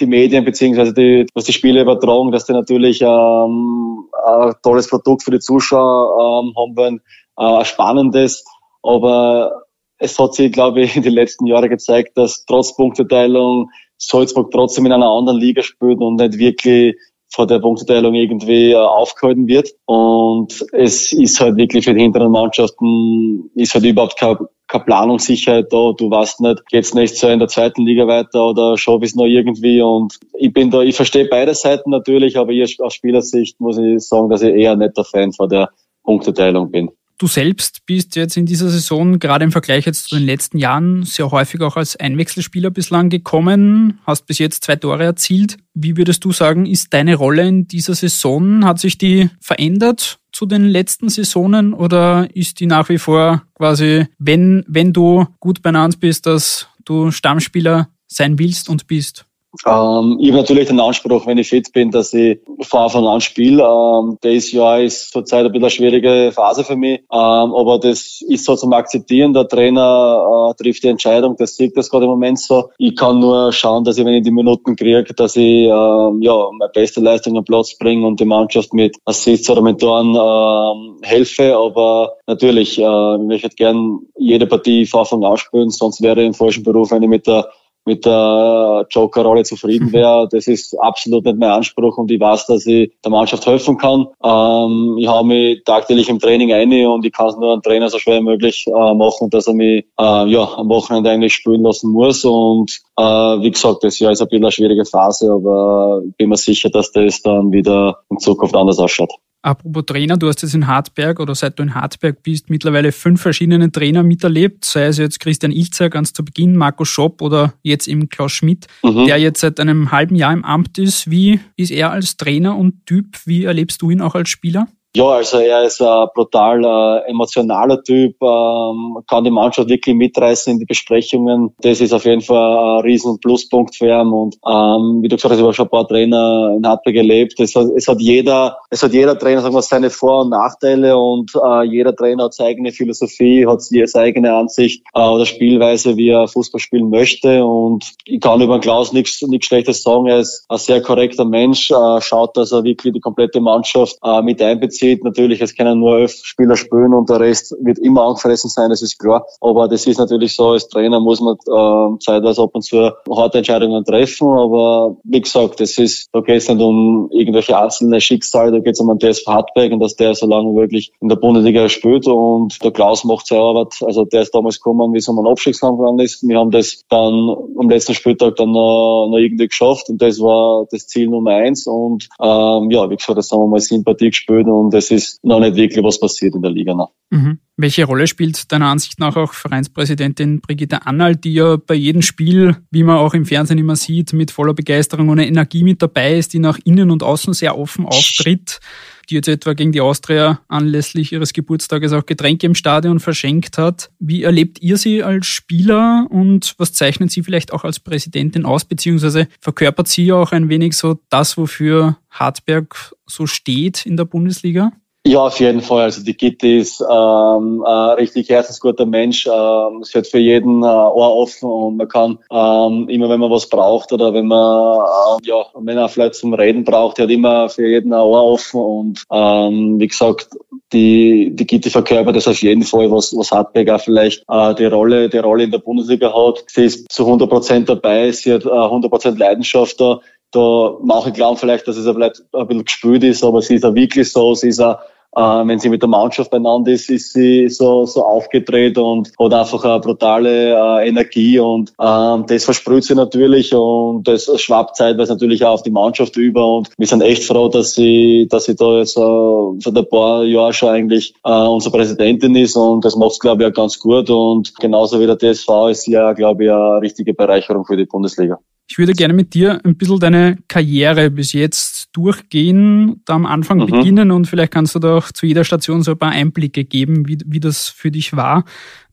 die 0.00 0.06
Medien 0.06 0.44
beziehungsweise 0.44 0.92
die, 0.94 1.26
was 1.34 1.44
die 1.44 1.52
Spiele 1.52 1.82
übertragen, 1.82 2.32
dass 2.32 2.46
die 2.46 2.52
natürlich 2.52 3.00
ähm, 3.02 4.08
ein 4.26 4.52
tolles 4.62 4.88
Produkt 4.88 5.22
für 5.22 5.30
die 5.30 5.40
Zuschauer 5.40 6.44
ähm, 6.44 6.54
haben 6.56 6.76
wollen, 6.76 7.00
äh, 7.38 7.44
ein 7.44 7.64
spannendes, 7.64 8.44
aber 8.82 9.62
es 9.98 10.18
hat 10.18 10.34
sich, 10.34 10.52
glaube 10.52 10.82
ich, 10.82 10.96
in 10.96 11.02
den 11.02 11.12
letzten 11.12 11.46
Jahren 11.46 11.68
gezeigt, 11.68 12.16
dass 12.16 12.44
trotz 12.46 12.74
Punkteteilung 12.74 13.70
Salzburg 13.98 14.50
trotzdem 14.50 14.86
in 14.86 14.92
einer 14.92 15.08
anderen 15.08 15.38
Liga 15.38 15.62
spielt 15.62 16.00
und 16.00 16.16
nicht 16.16 16.38
wirklich 16.38 16.96
vor 17.32 17.46
der 17.46 17.60
Punkteteilung 17.60 18.14
irgendwie 18.14 18.72
äh, 18.72 18.76
aufgehalten 18.76 19.46
wird. 19.46 19.70
Und 19.86 20.64
es 20.72 21.12
ist 21.12 21.40
halt 21.40 21.56
wirklich 21.56 21.84
für 21.84 21.94
die 21.94 22.02
hinteren 22.02 22.30
Mannschaften, 22.30 23.50
ist 23.54 23.74
halt 23.74 23.84
überhaupt 23.84 24.18
keine, 24.18 24.38
keine 24.72 24.84
Planungssicherheit 24.84 25.72
da. 25.72 25.92
Du 25.92 26.10
weißt 26.10 26.40
nicht, 26.40 26.66
geht's 26.68 26.94
nicht 26.94 27.16
so 27.16 27.28
in 27.28 27.38
der 27.38 27.48
zweiten 27.48 27.84
Liga 27.84 28.06
weiter 28.06 28.46
oder 28.48 28.78
schaffe 28.78 29.04
ich 29.04 29.14
noch 29.14 29.26
irgendwie. 29.26 29.82
Und 29.82 30.18
ich 30.32 30.52
bin 30.52 30.70
da, 30.70 30.80
ich 30.80 30.96
verstehe 30.96 31.28
beide 31.28 31.54
Seiten 31.54 31.90
natürlich, 31.90 32.38
aber 32.38 32.52
ich 32.52 32.80
aus 32.80 32.94
Spielersicht 32.94 33.60
muss 33.60 33.78
ich 33.78 34.00
sagen, 34.00 34.30
dass 34.30 34.42
ich 34.42 34.54
eher 34.54 34.76
nicht 34.76 34.96
der 34.96 35.04
Fan 35.04 35.32
von 35.32 35.48
der 35.48 35.70
Punkteteilung 36.04 36.70
bin. 36.70 36.90
Du 37.18 37.26
selbst 37.26 37.86
bist 37.86 38.16
jetzt 38.16 38.36
in 38.36 38.46
dieser 38.46 38.68
Saison, 38.68 39.18
gerade 39.18 39.44
im 39.44 39.52
Vergleich 39.52 39.86
jetzt 39.86 40.08
zu 40.08 40.16
den 40.16 40.26
letzten 40.26 40.58
Jahren, 40.58 41.04
sehr 41.04 41.30
häufig 41.30 41.60
auch 41.60 41.76
als 41.76 41.96
Einwechselspieler 41.96 42.70
bislang 42.70 43.10
gekommen, 43.10 44.00
hast 44.04 44.26
bis 44.26 44.38
jetzt 44.38 44.64
zwei 44.64 44.76
Tore 44.76 45.04
erzielt. 45.04 45.56
Wie 45.74 45.96
würdest 45.96 46.24
du 46.24 46.32
sagen, 46.32 46.66
ist 46.66 46.92
deine 46.92 47.14
Rolle 47.14 47.46
in 47.46 47.68
dieser 47.68 47.94
Saison, 47.94 48.64
hat 48.64 48.80
sich 48.80 48.98
die 48.98 49.30
verändert 49.40 50.18
zu 50.32 50.46
den 50.46 50.64
letzten 50.64 51.08
Saisonen 51.08 51.74
oder 51.74 52.28
ist 52.34 52.58
die 52.60 52.66
nach 52.66 52.88
wie 52.88 52.98
vor 52.98 53.42
quasi, 53.54 54.06
wenn, 54.18 54.64
wenn 54.66 54.92
du 54.92 55.26
gut 55.38 55.62
beieinander 55.62 55.96
bist, 55.98 56.26
dass 56.26 56.68
du 56.84 57.10
Stammspieler 57.10 57.88
sein 58.08 58.38
willst 58.38 58.68
und 58.68 58.86
bist? 58.86 59.26
Ähm, 59.66 60.16
ich 60.18 60.28
habe 60.28 60.38
natürlich 60.38 60.68
den 60.68 60.80
Anspruch, 60.80 61.26
wenn 61.26 61.38
ich 61.38 61.48
fit 61.48 61.72
bin, 61.72 61.90
dass 61.90 62.14
ich 62.14 62.40
von 62.62 62.80
Anfang 62.80 63.06
an 63.06 63.20
spiele. 63.20 63.62
Ähm, 63.62 64.18
dieses 64.24 64.52
Jahr 64.52 64.80
ist 64.80 65.12
zurzeit 65.12 65.44
ein 65.44 65.52
bisschen 65.52 65.64
eine 65.64 65.70
schwierige 65.70 66.32
Phase 66.32 66.64
für 66.64 66.76
mich, 66.76 67.00
ähm, 67.00 67.54
aber 67.54 67.78
das 67.78 68.22
ist 68.26 68.44
so 68.46 68.56
zum 68.56 68.72
Akzeptieren. 68.72 69.34
Der 69.34 69.46
Trainer 69.46 70.52
äh, 70.58 70.62
trifft 70.62 70.84
die 70.84 70.88
Entscheidung, 70.88 71.36
das 71.36 71.56
sieht 71.56 71.76
das 71.76 71.90
gerade 71.90 72.04
im 72.04 72.10
Moment 72.10 72.38
so. 72.38 72.70
Ich 72.78 72.96
kann 72.96 73.18
nur 73.18 73.52
schauen, 73.52 73.84
dass 73.84 73.98
ich, 73.98 74.06
wenn 74.06 74.14
ich 74.14 74.24
die 74.24 74.30
Minuten 74.30 74.74
kriege, 74.74 75.04
dass 75.14 75.36
ich 75.36 75.66
ähm, 75.66 76.22
ja, 76.22 76.48
meine 76.58 76.70
beste 76.72 77.00
Leistung 77.00 77.36
am 77.36 77.44
Platz 77.44 77.76
bringe 77.76 78.06
und 78.06 78.20
die 78.20 78.24
Mannschaft 78.24 78.72
mit 78.72 78.96
Assists 79.04 79.50
oder 79.50 79.60
mit 79.60 79.80
Toren 79.80 80.16
ähm, 80.16 80.96
helfe. 81.02 81.54
Aber 81.54 82.14
natürlich, 82.26 82.78
äh, 82.78 82.82
ich 82.82 83.22
möchte 83.22 83.50
gern 83.50 84.00
jede 84.16 84.46
Partie 84.46 84.86
von 84.86 85.00
Anfang 85.00 85.24
an 85.24 85.36
spielen, 85.36 85.70
sonst 85.70 86.00
wäre 86.00 86.20
ich 86.22 86.26
im 86.28 86.34
falschen 86.34 86.62
Beruf, 86.62 86.90
wenn 86.90 87.02
ich 87.02 87.08
mit 87.08 87.26
der 87.26 87.48
mit 87.84 88.04
der 88.04 88.86
Joker-Rolle 88.90 89.44
zufrieden 89.44 89.92
wäre. 89.92 90.28
Das 90.30 90.46
ist 90.46 90.78
absolut 90.80 91.24
nicht 91.24 91.38
mein 91.38 91.50
Anspruch 91.50 91.96
und 91.98 92.10
ich 92.10 92.20
weiß, 92.20 92.46
dass 92.46 92.66
ich 92.66 92.92
der 93.04 93.10
Mannschaft 93.10 93.46
helfen 93.46 93.78
kann. 93.78 94.06
Ähm, 94.22 94.96
ich 94.98 95.08
habe 95.08 95.26
mich 95.26 95.64
tagtäglich 95.64 96.08
im 96.08 96.18
Training 96.18 96.52
ein 96.52 96.72
und 96.86 97.04
ich 97.04 97.12
kann 97.12 97.28
es 97.28 97.36
nur 97.36 97.52
einem 97.52 97.62
Trainer 97.62 97.88
so 97.88 97.98
schwer 97.98 98.20
wie 98.20 98.24
möglich 98.24 98.66
äh, 98.66 98.94
machen, 98.94 99.30
dass 99.30 99.46
er 99.46 99.54
mich 99.54 99.84
äh, 99.98 100.28
ja, 100.28 100.48
am 100.56 100.68
Wochenende 100.68 101.10
eigentlich 101.10 101.34
spielen 101.34 101.62
lassen 101.62 101.90
muss. 101.92 102.24
Und 102.24 102.80
äh, 102.96 103.02
wie 103.02 103.50
gesagt, 103.50 103.84
das 103.84 103.98
Jahr 103.98 104.12
ist 104.12 104.22
ein 104.22 104.28
bisschen 104.28 104.44
eine 104.44 104.52
schwierige 104.52 104.84
Phase, 104.84 105.30
aber 105.32 106.02
ich 106.08 106.16
bin 106.16 106.28
mir 106.28 106.36
sicher, 106.36 106.70
dass 106.70 106.92
das 106.92 107.22
dann 107.22 107.52
wieder 107.52 107.98
in 108.10 108.18
Zukunft 108.18 108.54
anders 108.54 108.78
ausschaut. 108.78 109.12
Apropos 109.42 109.84
Trainer, 109.86 110.16
du 110.16 110.28
hast 110.28 110.42
jetzt 110.42 110.54
in 110.54 110.68
Hartberg 110.68 111.18
oder 111.18 111.34
seit 111.34 111.58
du 111.58 111.64
in 111.64 111.74
Hartberg 111.74 112.22
bist, 112.22 112.48
mittlerweile 112.48 112.92
fünf 112.92 113.20
verschiedene 113.20 113.72
Trainer 113.72 114.04
miterlebt, 114.04 114.64
sei 114.64 114.86
es 114.86 114.98
jetzt 114.98 115.18
Christian 115.18 115.50
Ilzer 115.50 115.90
ganz 115.90 116.12
zu 116.12 116.24
Beginn, 116.24 116.56
Marco 116.56 116.84
Schopp 116.84 117.20
oder 117.20 117.52
jetzt 117.62 117.88
eben 117.88 118.08
Klaus 118.08 118.30
Schmidt, 118.30 118.68
mhm. 118.84 119.06
der 119.06 119.18
jetzt 119.18 119.40
seit 119.40 119.58
einem 119.58 119.90
halben 119.90 120.14
Jahr 120.14 120.32
im 120.32 120.44
Amt 120.44 120.78
ist. 120.78 121.10
Wie 121.10 121.40
ist 121.56 121.72
er 121.72 121.90
als 121.90 122.16
Trainer 122.16 122.56
und 122.56 122.86
Typ? 122.86 123.18
Wie 123.24 123.42
erlebst 123.42 123.82
du 123.82 123.90
ihn 123.90 124.00
auch 124.00 124.14
als 124.14 124.28
Spieler? 124.28 124.68
Ja, 124.94 125.06
also 125.06 125.38
er 125.38 125.64
ist 125.64 125.80
ein 125.80 126.06
brutal 126.14 126.62
äh, 126.62 127.10
emotionaler 127.10 127.82
Typ, 127.82 128.14
ähm, 128.20 128.98
kann 129.08 129.24
die 129.24 129.30
Mannschaft 129.30 129.70
wirklich 129.70 129.96
mitreißen 129.96 130.52
in 130.52 130.58
die 130.58 130.66
Besprechungen. 130.66 131.54
Das 131.62 131.80
ist 131.80 131.94
auf 131.94 132.04
jeden 132.04 132.20
Fall 132.20 132.76
ein 132.76 132.82
riesen 132.82 133.18
Pluspunkt 133.18 133.74
für 133.74 133.86
ihn. 133.86 134.08
Und 134.08 134.36
ähm, 134.46 135.00
wie 135.00 135.08
du 135.08 135.16
gesagt 135.16 135.32
hast, 135.32 135.38
ich 135.38 135.44
habe 135.44 135.54
schon 135.54 135.66
ein 135.66 135.70
paar 135.70 135.88
Trainer 135.88 136.52
in 136.54 136.66
Hartberg 136.66 136.96
erlebt. 136.96 137.40
Es 137.40 137.54
hat, 137.54 137.68
es 137.74 137.88
hat 137.88 138.02
jeder, 138.02 138.58
es 138.68 138.82
hat 138.82 138.92
jeder 138.92 139.18
Trainer 139.18 139.40
sagen 139.40 139.54
wir, 139.54 139.62
seine 139.62 139.88
Vor- 139.88 140.24
und 140.24 140.28
Nachteile 140.28 140.98
und 140.98 141.32
äh, 141.42 141.62
jeder 141.62 141.96
Trainer 141.96 142.24
hat 142.24 142.34
seine 142.34 142.50
eigene 142.50 142.72
Philosophie, 142.72 143.46
hat 143.46 143.62
seine 143.62 143.86
eigene 143.94 144.34
Ansicht 144.34 144.84
äh, 144.92 145.00
oder 145.00 145.24
Spielweise, 145.24 145.96
wie 145.96 146.10
er 146.10 146.28
Fußball 146.28 146.60
spielen 146.60 146.90
möchte. 146.90 147.46
Und 147.46 147.94
ich 148.04 148.20
kann 148.20 148.42
über 148.42 148.60
Klaus 148.60 148.92
nichts 148.92 149.22
nichts 149.22 149.46
Schlechtes 149.46 149.82
sagen. 149.82 150.08
Er 150.08 150.18
ist 150.18 150.44
ein 150.50 150.58
sehr 150.58 150.82
korrekter 150.82 151.24
Mensch, 151.24 151.70
äh, 151.70 152.00
schaut, 152.02 152.36
dass 152.36 152.52
er 152.52 152.62
wirklich 152.62 152.92
die 152.92 153.00
komplette 153.00 153.40
Mannschaft 153.40 153.96
äh, 154.04 154.20
mit 154.20 154.42
einbezieht 154.42 154.81
sieht. 154.82 155.04
Natürlich, 155.04 155.40
es 155.40 155.54
können 155.54 155.78
nur 155.78 155.98
elf 155.98 156.12
Spieler 156.22 156.56
spielen 156.56 156.92
und 156.94 157.08
der 157.08 157.20
Rest 157.20 157.54
wird 157.60 157.78
immer 157.78 158.02
angefressen 158.02 158.50
sein, 158.50 158.70
das 158.70 158.82
ist 158.82 158.98
klar. 158.98 159.24
Aber 159.40 159.68
das 159.68 159.86
ist 159.86 159.98
natürlich 159.98 160.34
so, 160.34 160.50
als 160.50 160.68
Trainer 160.68 161.00
muss 161.00 161.20
man 161.20 161.34
äh, 161.34 161.98
zeitweise 162.00 162.42
ab 162.42 162.50
und 162.52 162.62
zu 162.62 162.90
harte 163.10 163.38
Entscheidungen 163.38 163.84
treffen. 163.84 164.28
Aber 164.28 164.96
wie 165.04 165.20
gesagt, 165.20 165.60
das 165.60 165.78
ist, 165.78 166.08
da 166.12 166.20
geht 166.20 166.38
es 166.38 166.48
nicht 166.48 166.60
um 166.60 167.08
irgendwelche 167.12 167.56
einzelne 167.56 168.00
Schicksale, 168.00 168.52
da 168.52 168.58
geht 168.58 168.74
es 168.74 168.80
um 168.80 168.90
einen 168.90 169.00
TSV 169.00 169.26
Hartberg 169.26 169.72
und 169.72 169.80
dass 169.80 169.96
der 169.96 170.14
so 170.14 170.26
lange 170.26 170.54
wirklich 170.54 170.92
in 171.00 171.08
der 171.08 171.16
Bundesliga 171.16 171.68
spielt 171.68 172.06
und 172.06 172.62
der 172.62 172.72
Klaus 172.72 173.04
macht 173.04 173.26
seine 173.26 173.42
Arbeit. 173.42 173.74
Also 173.82 174.04
der 174.04 174.22
ist 174.22 174.34
damals 174.34 174.56
gekommen, 174.56 174.92
wie 174.92 174.98
es 174.98 175.08
um 175.08 175.18
einen 175.18 175.28
Abstiegskampf 175.28 175.78
gegangen 175.78 176.00
ist. 176.00 176.26
Wir 176.26 176.38
haben 176.38 176.50
das 176.50 176.84
dann 176.88 177.36
am 177.58 177.70
letzten 177.70 177.94
Spieltag 177.94 178.36
dann 178.36 178.50
noch, 178.50 179.08
noch 179.10 179.18
irgendwie 179.18 179.48
geschafft 179.48 179.88
und 179.88 180.02
das 180.02 180.18
war 180.18 180.66
das 180.70 180.86
Ziel 180.88 181.08
Nummer 181.08 181.32
eins. 181.32 181.66
Und 181.66 182.08
ähm, 182.20 182.70
ja, 182.70 182.90
wie 182.90 182.96
gesagt, 182.96 183.18
das 183.18 183.30
haben 183.30 183.40
wir 183.40 183.46
mal 183.46 183.60
Sympathie 183.60 184.10
gespielt 184.10 184.46
und 184.48 184.71
es 184.72 184.90
ist 184.90 185.24
noch 185.24 185.40
nicht 185.40 185.56
wirklich 185.56 185.84
was 185.84 186.00
passiert 186.00 186.34
in 186.34 186.42
der 186.42 186.50
Liga 186.50 186.74
noch. 186.74 186.92
Mhm. 187.10 187.40
Welche 187.56 187.84
Rolle 187.84 188.06
spielt 188.06 188.50
deiner 188.50 188.68
Ansicht 188.68 188.98
nach 188.98 189.14
auch 189.16 189.34
Vereinspräsidentin 189.34 190.40
Brigitte 190.40 190.86
Annald, 190.86 191.22
die 191.24 191.34
ja 191.34 191.56
bei 191.56 191.74
jedem 191.74 192.00
Spiel, 192.00 192.56
wie 192.70 192.82
man 192.82 192.96
auch 192.96 193.12
im 193.12 193.26
Fernsehen 193.26 193.58
immer 193.58 193.76
sieht, 193.76 194.14
mit 194.14 194.30
voller 194.30 194.54
Begeisterung 194.54 195.10
und 195.10 195.18
Energie 195.18 195.62
mit 195.62 195.82
dabei 195.82 196.16
ist, 196.16 196.32
die 196.32 196.38
nach 196.38 196.58
innen 196.64 196.90
und 196.90 197.02
außen 197.02 197.34
sehr 197.34 197.58
offen 197.58 197.84
auftritt? 197.84 198.60
die 199.08 199.16
jetzt 199.16 199.28
etwa 199.28 199.52
gegen 199.52 199.72
die 199.72 199.80
Austria 199.80 200.40
anlässlich 200.48 201.12
ihres 201.12 201.32
Geburtstages 201.32 201.92
auch 201.92 202.06
Getränke 202.06 202.46
im 202.46 202.54
Stadion 202.54 203.00
verschenkt 203.00 203.58
hat. 203.58 203.90
Wie 203.98 204.22
erlebt 204.22 204.60
ihr 204.62 204.76
sie 204.76 205.02
als 205.02 205.26
Spieler 205.26 206.06
und 206.10 206.54
was 206.58 206.72
zeichnet 206.72 207.10
sie 207.10 207.22
vielleicht 207.22 207.52
auch 207.52 207.64
als 207.64 207.80
Präsidentin 207.80 208.44
aus, 208.44 208.64
beziehungsweise 208.64 209.28
verkörpert 209.40 209.88
sie 209.88 210.12
auch 210.12 210.32
ein 210.32 210.48
wenig 210.48 210.76
so 210.76 211.00
das, 211.10 211.36
wofür 211.36 211.98
Hartberg 212.10 212.94
so 213.06 213.26
steht 213.26 213.86
in 213.86 213.96
der 213.96 214.04
Bundesliga? 214.04 214.72
Ja, 215.04 215.26
auf 215.26 215.40
jeden 215.40 215.62
Fall. 215.62 215.82
Also 215.82 216.04
die 216.04 216.16
Gitti 216.16 216.58
ist 216.58 216.80
ähm, 216.80 217.64
ein 217.66 217.90
richtig 217.96 218.28
herzensguter 218.28 218.86
Mensch. 218.86 219.26
Ähm, 219.26 219.82
sie 219.82 219.98
hat 219.98 220.06
für 220.06 220.18
jeden 220.18 220.62
äh, 220.62 220.66
Ohr 220.66 221.16
offen 221.16 221.50
und 221.50 221.76
man 221.76 221.88
kann 221.88 222.18
ähm, 222.30 222.88
immer, 222.88 223.08
wenn 223.08 223.18
man 223.18 223.30
was 223.32 223.48
braucht 223.48 223.92
oder 223.92 224.14
wenn 224.14 224.28
man 224.28 224.78
äh, 224.78 225.28
ja, 225.28 225.44
wenn 225.54 225.76
er 225.76 225.88
vielleicht 225.88 226.14
zum 226.14 226.34
Reden 226.34 226.62
braucht, 226.62 226.98
die 226.98 227.02
hat 227.02 227.10
immer 227.10 227.48
für 227.48 227.66
jeden 227.66 227.92
ein 227.92 228.00
Ohr 228.00 228.24
offen 228.24 228.60
und 228.60 229.02
ähm, 229.10 229.80
wie 229.80 229.88
gesagt, 229.88 230.28
die 230.72 231.32
die 231.34 231.46
Gitti 231.48 231.68
verkörpert 231.68 232.14
das 232.14 232.28
auf 232.28 232.40
jeden 232.40 232.62
Fall, 232.62 232.88
was 232.92 233.12
was 233.16 233.32
Hartberg 233.32 233.70
auch 233.70 233.80
vielleicht 233.80 234.22
äh, 234.28 234.54
die 234.54 234.66
Rolle 234.66 235.08
die 235.08 235.18
Rolle 235.18 235.42
in 235.44 235.50
der 235.50 235.58
Bundesliga 235.58 236.14
hat. 236.14 236.44
Sie 236.46 236.66
ist 236.66 236.92
zu 236.92 237.04
100 237.06 237.28
Prozent 237.28 237.68
dabei. 237.68 238.12
Sie 238.12 238.32
hat 238.32 238.44
äh, 238.44 238.50
100 238.50 238.88
Prozent 238.88 239.18
Leidenschaft 239.18 239.80
da. 239.80 240.00
Da 240.32 240.76
manche 240.82 241.12
glauben 241.12 241.36
vielleicht, 241.36 241.68
dass 241.68 241.76
es 241.76 241.86
vielleicht 241.86 242.22
ein 242.32 242.46
bisschen 242.46 242.64
gespült 242.64 243.04
ist, 243.04 243.22
aber 243.22 243.42
sie 243.42 243.56
ist 243.56 243.64
auch 243.64 243.74
wirklich 243.74 244.10
so. 244.10 244.34
Sie 244.34 244.48
ist 244.48 244.60
auch 244.60 244.78
äh, 245.14 245.20
wenn 245.20 245.58
sie 245.58 245.68
mit 245.68 245.82
der 245.82 245.88
Mannschaft 245.88 246.30
beieinander 246.30 246.72
ist, 246.72 246.88
ist 246.88 247.12
sie 247.12 247.48
so, 247.48 247.84
so 247.84 248.04
aufgedreht 248.04 248.78
und 248.78 249.12
hat 249.18 249.34
einfach 249.34 249.64
eine 249.64 249.80
brutale 249.80 250.54
äh, 250.54 250.88
Energie 250.88 251.38
und 251.38 251.72
ähm, 251.80 252.24
das 252.26 252.44
versprüht 252.44 252.84
sie 252.84 252.94
natürlich 252.94 253.54
und 253.54 254.08
das 254.08 254.30
schwappt 254.40 254.76
zeitweise 254.76 255.12
natürlich 255.12 255.44
auch 255.44 255.54
auf 255.54 255.62
die 255.62 255.70
Mannschaft 255.70 256.16
über 256.16 256.46
und 256.56 256.70
wir 256.78 256.86
sind 256.86 257.02
echt 257.02 257.24
froh, 257.24 257.48
dass 257.48 257.74
sie, 257.74 258.26
dass 258.30 258.46
sie 258.46 258.56
da 258.56 258.78
jetzt 258.78 258.96
äh, 258.96 259.58
seit 259.58 259.76
ein 259.76 259.88
paar 259.88 260.24
Jahren 260.24 260.52
schon 260.52 260.70
eigentlich 260.70 261.14
äh, 261.24 261.30
unsere 261.30 261.76
Präsidentin 261.76 262.34
ist 262.36 262.56
und 262.56 262.84
das 262.84 262.96
macht 262.96 263.20
glaube 263.20 263.42
ich 263.42 263.50
auch 263.50 263.54
ganz 263.54 263.78
gut 263.78 264.08
und 264.08 264.58
genauso 264.58 264.98
wie 265.00 265.06
der 265.06 265.18
TSV 265.18 265.68
ist 265.70 265.82
sie 265.82 265.92
ja, 265.92 266.12
glaube 266.14 266.44
ich, 266.44 266.50
eine 266.50 266.80
richtige 266.80 267.12
Bereicherung 267.12 267.66
für 267.66 267.76
die 267.76 267.84
Bundesliga. 267.84 268.38
Ich 268.72 268.78
würde 268.78 268.94
gerne 268.94 269.12
mit 269.12 269.34
dir 269.34 269.60
ein 269.66 269.76
bisschen 269.76 270.00
deine 270.00 270.38
Karriere 270.48 271.10
bis 271.10 271.34
jetzt 271.34 271.90
durchgehen, 271.92 273.02
da 273.04 273.12
am 273.12 273.26
Anfang 273.26 273.58
mhm. 273.58 273.66
beginnen 273.66 274.10
und 274.10 274.24
vielleicht 274.24 274.50
kannst 274.50 274.74
du 274.74 274.78
da 274.78 274.96
auch 274.96 275.12
zu 275.12 275.26
jeder 275.26 275.44
Station 275.44 275.82
so 275.82 275.90
ein 275.90 275.98
paar 275.98 276.12
Einblicke 276.12 276.64
geben, 276.64 277.06
wie, 277.06 277.18
wie 277.26 277.38
das 277.38 277.68
für 277.68 277.90
dich 277.90 278.16
war. 278.16 278.46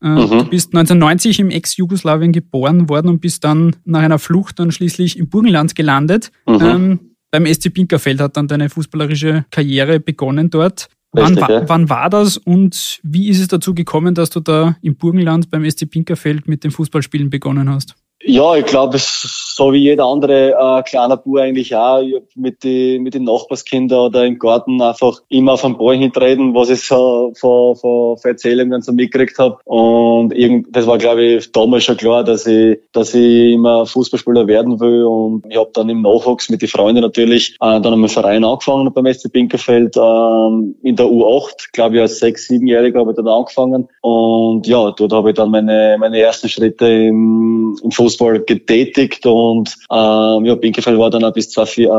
Äh, 0.03 0.09
mhm. 0.09 0.29
Du 0.29 0.43
bist 0.49 0.75
1990 0.75 1.39
im 1.39 1.49
Ex-Jugoslawien 1.49 2.33
geboren 2.33 2.89
worden 2.89 3.07
und 3.07 3.21
bist 3.21 3.45
dann 3.45 3.77
nach 3.85 4.01
einer 4.01 4.19
Flucht 4.19 4.59
dann 4.59 4.73
schließlich 4.73 5.17
im 5.17 5.29
Burgenland 5.29 5.75
gelandet. 5.75 6.33
Mhm. 6.45 6.61
Ähm, 6.61 6.99
beim 7.31 7.45
SC 7.45 7.73
Pinkerfeld 7.73 8.19
hat 8.19 8.35
dann 8.35 8.49
deine 8.49 8.69
fußballerische 8.69 9.45
Karriere 9.49 10.01
begonnen 10.01 10.49
dort. 10.49 10.89
Richtig, 11.15 11.37
wann, 11.39 11.49
ja. 11.49 11.69
wann 11.69 11.89
war 11.89 12.09
das 12.09 12.35
und 12.35 12.99
wie 13.03 13.29
ist 13.29 13.39
es 13.39 13.47
dazu 13.47 13.73
gekommen, 13.73 14.13
dass 14.13 14.29
du 14.29 14.41
da 14.41 14.75
im 14.81 14.97
Burgenland 14.97 15.49
beim 15.49 15.63
SC 15.63 15.89
Pinkerfeld 15.89 16.49
mit 16.49 16.65
dem 16.65 16.71
Fußballspielen 16.71 17.29
begonnen 17.29 17.69
hast? 17.69 17.95
Ja, 18.21 18.53
ich 18.55 18.65
glaube, 18.65 18.97
so 18.99 19.71
wie 19.71 19.77
jeder 19.77 20.03
andere 20.05 20.51
äh, 20.51 20.83
kleiner 20.83 21.15
Bub 21.15 21.37
eigentlich 21.37 21.73
auch, 21.73 22.03
mit, 22.35 22.63
die, 22.63 22.99
mit 22.99 23.13
den 23.13 23.23
Nachbarskindern 23.23 24.07
oder 24.07 24.25
im 24.25 24.37
Garten 24.37 24.81
einfach 24.81 25.21
immer 25.29 25.53
auf 25.53 25.61
den 25.61 25.77
Ball 25.77 25.95
hintreten, 25.95 26.53
was 26.53 26.69
ich 26.69 26.81
so 26.81 27.31
von, 27.39 27.77
von, 27.77 28.17
von 28.17 28.31
Erzählungen 28.31 28.81
so 28.81 28.91
mitgekriegt 28.91 29.39
habe. 29.39 29.57
Und 29.63 30.33
irgend, 30.33 30.67
das 30.75 30.85
war, 30.85 30.97
glaube 30.97 31.23
ich, 31.23 31.51
damals 31.53 31.85
schon 31.85 31.95
klar, 31.95 32.25
dass 32.25 32.45
ich, 32.45 32.79
dass 32.91 33.13
ich 33.13 33.53
immer 33.53 33.85
Fußballspieler 33.85 34.47
werden 34.47 34.81
will. 34.81 35.05
Und 35.05 35.45
ich 35.49 35.57
habe 35.57 35.71
dann 35.73 35.87
im 35.87 36.01
Nachwuchs 36.01 36.49
mit 36.49 36.61
den 36.61 36.69
Freunden 36.69 37.01
natürlich 37.01 37.55
äh, 37.61 37.79
dann 37.79 37.93
im 37.93 38.09
Verein 38.09 38.43
angefangen 38.43 38.91
beim 38.93 39.13
SC 39.13 39.31
Pinkerfeld 39.31 39.95
äh, 39.95 39.99
in 39.99 40.95
der 40.97 41.05
U8, 41.05 41.71
glaube 41.71 41.95
ich, 41.95 42.01
als 42.01 42.19
sechs, 42.19 42.47
siebenjähriger 42.47 42.99
habe 42.99 43.11
ich 43.11 43.15
dann 43.15 43.29
angefangen. 43.29 43.87
Und 44.01 44.67
ja, 44.67 44.91
dort 44.91 45.13
habe 45.13 45.29
ich 45.29 45.35
dann 45.35 45.51
meine, 45.51 45.95
meine 45.97 46.19
ersten 46.19 46.49
Schritte 46.49 46.85
im, 46.85 47.77
im 47.81 47.91
Fußball 47.91 48.08
Fußball 48.09 48.41
getätigt 48.41 49.25
und 49.25 49.75
ähm, 49.91 50.45
ja, 50.45 50.55
Binkefeld 50.55 50.97
war 50.97 51.09
dann 51.09 51.23
auch 51.23 51.33
bis, 51.33 51.51
20, 51.51 51.85
äh, 51.85 51.89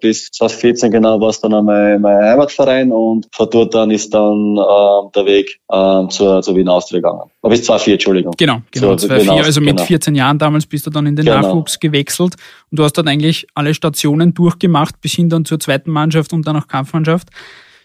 bis 0.00 0.30
2014 0.30 0.90
genau 0.90 1.20
war 1.20 1.30
es 1.30 1.40
dann 1.40 1.54
auch 1.54 1.62
mein, 1.62 2.00
mein 2.00 2.16
Heimatverein 2.16 2.92
und 2.92 3.26
von 3.32 3.48
dort 3.50 3.74
dann 3.74 3.90
ist 3.90 4.12
dann 4.12 4.56
äh, 4.56 5.10
der 5.14 5.26
Weg 5.26 5.58
äh, 5.68 6.08
zur, 6.08 6.42
zur 6.42 6.56
Wien 6.56 6.68
Austria 6.68 6.98
gegangen. 6.98 7.30
Aber 7.40 7.50
bis 7.50 7.64
2004, 7.64 7.94
Entschuldigung. 7.94 8.34
Genau, 8.36 8.60
genau, 8.70 8.96
2004, 8.96 9.44
also 9.44 9.60
mit 9.60 9.76
genau. 9.76 9.86
14 9.86 10.14
Jahren 10.14 10.38
damals 10.38 10.66
bist 10.66 10.86
du 10.86 10.90
dann 10.90 11.06
in 11.06 11.16
den 11.16 11.24
genau. 11.24 11.40
Nachwuchs 11.40 11.80
gewechselt 11.80 12.34
und 12.70 12.78
du 12.78 12.84
hast 12.84 12.94
dann 12.94 13.08
eigentlich 13.08 13.46
alle 13.54 13.74
Stationen 13.74 14.34
durchgemacht 14.34 15.00
bis 15.00 15.12
hin 15.12 15.28
dann 15.28 15.44
zur 15.44 15.58
zweiten 15.58 15.90
Mannschaft 15.90 16.32
und 16.32 16.46
dann 16.46 16.56
auch 16.56 16.68
Kampfmannschaft. 16.68 17.28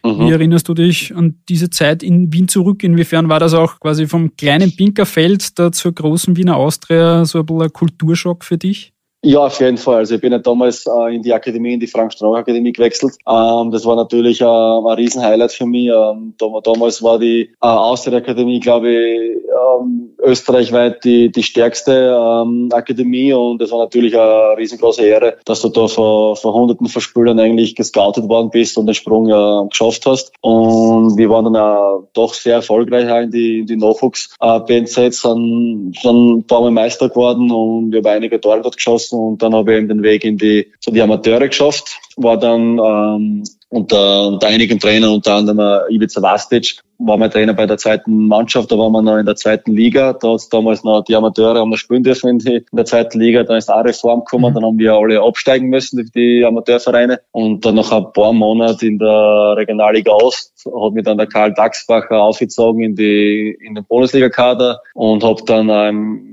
Mhm. 0.04 0.20
Wie 0.20 0.32
erinnerst 0.32 0.68
du 0.68 0.74
dich 0.74 1.16
an 1.16 1.42
diese 1.48 1.70
Zeit 1.70 2.04
in 2.04 2.34
Wien 2.34 2.48
zurück? 2.48 2.84
Inwiefern 2.84 3.30
war 3.30 3.40
das 3.40 3.54
auch 3.54 3.80
quasi 3.80 4.08
vom 4.08 4.36
kleinen 4.36 4.76
Pinkerfeld 4.76 5.60
da 5.60 5.72
zur 5.72 5.94
großen 5.94 6.36
Wiener 6.38 6.58
Austria 6.58 7.26
so 7.26 7.40
ein 7.40 7.46
bisschen 7.46 7.62
ein 7.64 7.74
Kulturschock 7.74 8.44
für 8.44 8.58
dich? 8.58 8.94
Ja, 9.24 9.46
auf 9.46 9.60
jeden 9.60 9.78
Fall. 9.78 9.98
Also 9.98 10.16
ich 10.16 10.22
bin 10.22 10.32
ja 10.32 10.40
damals 10.40 10.88
äh, 10.88 11.16
in 11.16 11.22
die 11.22 11.32
Akademie, 11.32 11.76
in 11.76 11.80
die 11.80 11.86
Frank-Strauch-Akademie 11.86 12.72
gewechselt. 12.72 13.18
Ähm, 13.28 13.70
das 13.70 13.86
war 13.86 13.96
natürlich 13.96 14.42
äh, 14.42 14.46
ein 14.46 14.96
Riesenhighlight 14.96 15.52
für 15.52 15.68
mich. 15.68 15.90
Ähm, 15.90 16.34
damals 16.64 17.04
war 17.04 17.20
die 17.20 17.42
äh, 17.42 17.68
Austria-Akademie, 17.68 18.60
glaube 18.60 18.90
ich, 18.90 19.38
ähm, 19.52 20.12
österreichweit 20.20 21.04
die, 21.04 21.32
die 21.32 21.44
stärkste 21.44 22.16
ähm, 22.18 22.70
Akademie 22.72 23.34
und 23.34 23.62
es 23.62 23.72
war 23.72 23.80
natürlich 23.80 24.18
eine 24.18 24.58
riesengroße 24.58 25.04
Ehre, 25.04 25.38
dass 25.46 25.62
du 25.62 25.70
da 25.70 25.88
vor, 25.88 26.36
vor 26.36 26.54
hunderten 26.54 26.88
von 26.88 27.02
Spielern 27.02 27.40
eigentlich 27.40 27.76
gescoutet 27.76 28.28
worden 28.28 28.50
bist 28.50 28.78
und 28.78 28.86
den 28.86 28.96
Sprung 28.96 29.30
äh, 29.30 29.68
geschafft 29.70 30.06
hast. 30.06 30.32
Und 30.42 31.18
wir 31.18 31.30
waren 31.30 31.46
dann 31.46 31.58
auch 31.58 32.08
doch 32.14 32.34
sehr 32.34 32.56
erfolgreich 32.56 33.08
in 33.24 33.32
die, 33.32 33.60
in 33.60 33.66
die 33.66 33.78
Nachwuchs-BNZ, 33.78 34.98
äh, 34.98 35.12
sind, 35.12 35.96
sind 36.02 36.38
ein 36.38 36.44
paar 36.48 36.62
Mal 36.62 36.72
Meister 36.72 37.10
geworden 37.10 37.52
und 37.52 37.92
wir 37.92 38.00
haben 38.00 38.08
einige 38.08 38.40
Tore 38.40 38.62
dort 38.62 38.78
geschossen 38.78 39.11
und 39.12 39.42
dann 39.42 39.54
habe 39.54 39.72
ich 39.72 39.78
eben 39.78 39.88
den 39.88 40.04
Weg 40.04 40.24
in 40.24 40.38
die, 40.38 40.72
zu 40.80 40.92
die 40.92 41.02
Amateure 41.02 41.48
geschafft, 41.48 42.00
war 42.18 42.38
dann 42.38 42.80
ähm, 42.80 43.44
unter, 43.70 44.28
unter 44.28 44.48
einigen 44.48 44.80
Trainern, 44.80 45.12
unter 45.12 45.36
anderem 45.36 45.60
äh, 45.60 45.94
Ivica 45.94 46.22
Vastic, 46.22 46.82
war 46.98 47.18
mein 47.18 47.32
Trainer 47.32 47.54
bei 47.54 47.66
der 47.66 47.78
zweiten 47.78 48.28
Mannschaft, 48.28 48.72
da 48.72 48.78
waren 48.78 48.92
wir 48.92 49.02
noch 49.02 49.18
in 49.18 49.26
der 49.26 49.36
zweiten 49.36 49.72
Liga, 49.72 50.14
da 50.14 50.34
hat 50.34 50.42
damals 50.52 50.84
noch 50.84 51.04
die 51.04 51.16
Amateure 51.16 51.60
haben 51.60 51.72
wir 51.72 51.78
spielen 51.78 52.04
dürfen 52.04 52.30
in, 52.30 52.40
die, 52.40 52.58
in 52.58 52.76
der 52.76 52.86
zweiten 52.86 53.20
Liga, 53.20 53.44
dann 53.44 53.58
ist 53.58 53.72
auch 53.72 53.84
Reform 53.84 54.20
gekommen, 54.20 54.52
mhm. 54.52 54.56
dann 54.56 54.66
haben 54.66 54.78
wir 54.78 54.94
alle 54.94 55.22
absteigen 55.22 55.70
müssen, 55.70 56.10
die 56.14 56.44
Amateurvereine. 56.46 57.22
Und 57.32 57.66
dann 57.66 57.76
nach 57.76 57.92
ein 57.92 58.12
paar 58.14 58.34
Monaten 58.34 58.86
in 58.86 59.00
der 59.00 59.56
Regionalliga 59.58 60.12
Ost 60.12 60.51
hat 60.66 60.94
mich 60.94 61.04
dann 61.04 61.18
der 61.18 61.28
Karl 61.28 61.54
Dachsbacher 61.54 62.22
aufgezogen 62.22 62.84
in 62.84 62.96
die 62.96 63.58
in 63.62 63.76
den 63.76 63.86
Bundesliga-Kader 63.86 64.82
und 64.94 65.24
habe 65.24 65.42
dann 65.46 65.70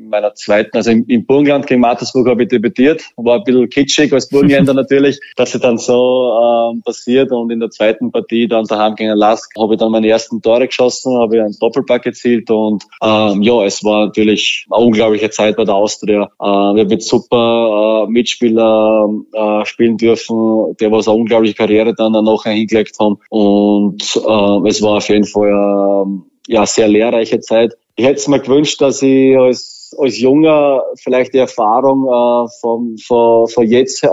in 0.09 0.11
meiner 0.11 0.35
zweiten, 0.35 0.77
also 0.77 0.91
im, 0.91 1.05
im 1.07 1.27
Burgenland 1.27 1.67
gegen 1.67 1.81
Mattersburg 1.81 2.29
habe 2.29 2.43
ich 2.43 2.49
debütiert, 2.49 3.03
war 3.17 3.37
ein 3.37 3.45
bisschen 3.45 3.69
kitschig 3.69 4.13
als 4.13 4.29
Burgenländer 4.29 4.75
natürlich, 4.89 5.21
dass 5.37 5.55
es 5.55 5.61
dann 5.61 5.79
so 5.79 6.73
ähm, 6.73 6.83
passiert. 6.83 7.31
Und 7.31 7.51
in 7.51 7.61
der 7.61 7.71
zweiten 7.71 8.11
Partie 8.11 8.49
dann 8.49 8.65
daheim 8.65 8.95
gegen 8.95 9.17
Lask 9.17 9.51
habe 9.59 9.75
ich 9.75 9.81
dann 9.81 9.93
meine 9.93 10.09
ersten 10.09 10.41
Tore 10.41 10.67
geschossen, 10.67 11.15
habe 11.19 11.37
ich 11.37 11.43
einen 11.43 11.57
Doppelpack 11.61 12.07
erzielt 12.07 12.51
und 12.51 12.85
ähm, 13.03 13.43
ja, 13.43 13.65
es 13.65 13.85
war 13.85 14.07
natürlich 14.07 14.67
eine 14.71 14.85
unglaubliche 14.85 15.31
Zeit 15.31 15.57
bei 15.57 15.65
der 15.65 15.75
Austria. 15.75 16.25
Äh, 16.41 16.45
wir 16.45 16.83
haben 16.83 16.89
mit 16.89 17.03
super 17.03 18.07
äh, 18.07 18.11
Mitspieler 18.11 19.09
äh, 19.33 19.65
spielen 19.67 19.97
dürfen, 19.97 20.75
die 20.81 20.91
was 20.91 21.09
eine 21.09 21.17
unglaubliche 21.17 21.55
Karriere 21.55 21.95
dann 21.95 22.13
nachher 22.13 22.53
hingelegt 22.53 22.97
haben. 22.99 23.19
Und 23.29 24.18
äh, 24.19 24.69
es 24.69 24.83
war 24.83 24.99
auf 24.99 25.09
jeden 25.09 25.25
Fall 25.25 25.49
äh, 25.49 26.53
ja 26.53 26.67
sehr 26.67 26.89
lehrreiche 26.89 27.41
Zeit. 27.41 27.75
Ich 27.97 28.05
hätte 28.05 28.21
es 28.21 28.29
mir 28.29 28.41
gewünscht, 28.41 28.81
dass 28.81 29.03
ich 29.03 29.37
als 29.37 29.79
als 29.97 30.19
Junger 30.19 30.83
vielleicht 31.03 31.35
die 31.35 31.39
Erfahrung 31.39 32.05
äh, 32.05 32.49
von, 32.61 32.97
von, 32.99 33.49
von 33.49 33.67
jetzt 33.67 34.05
äh, 34.05 34.09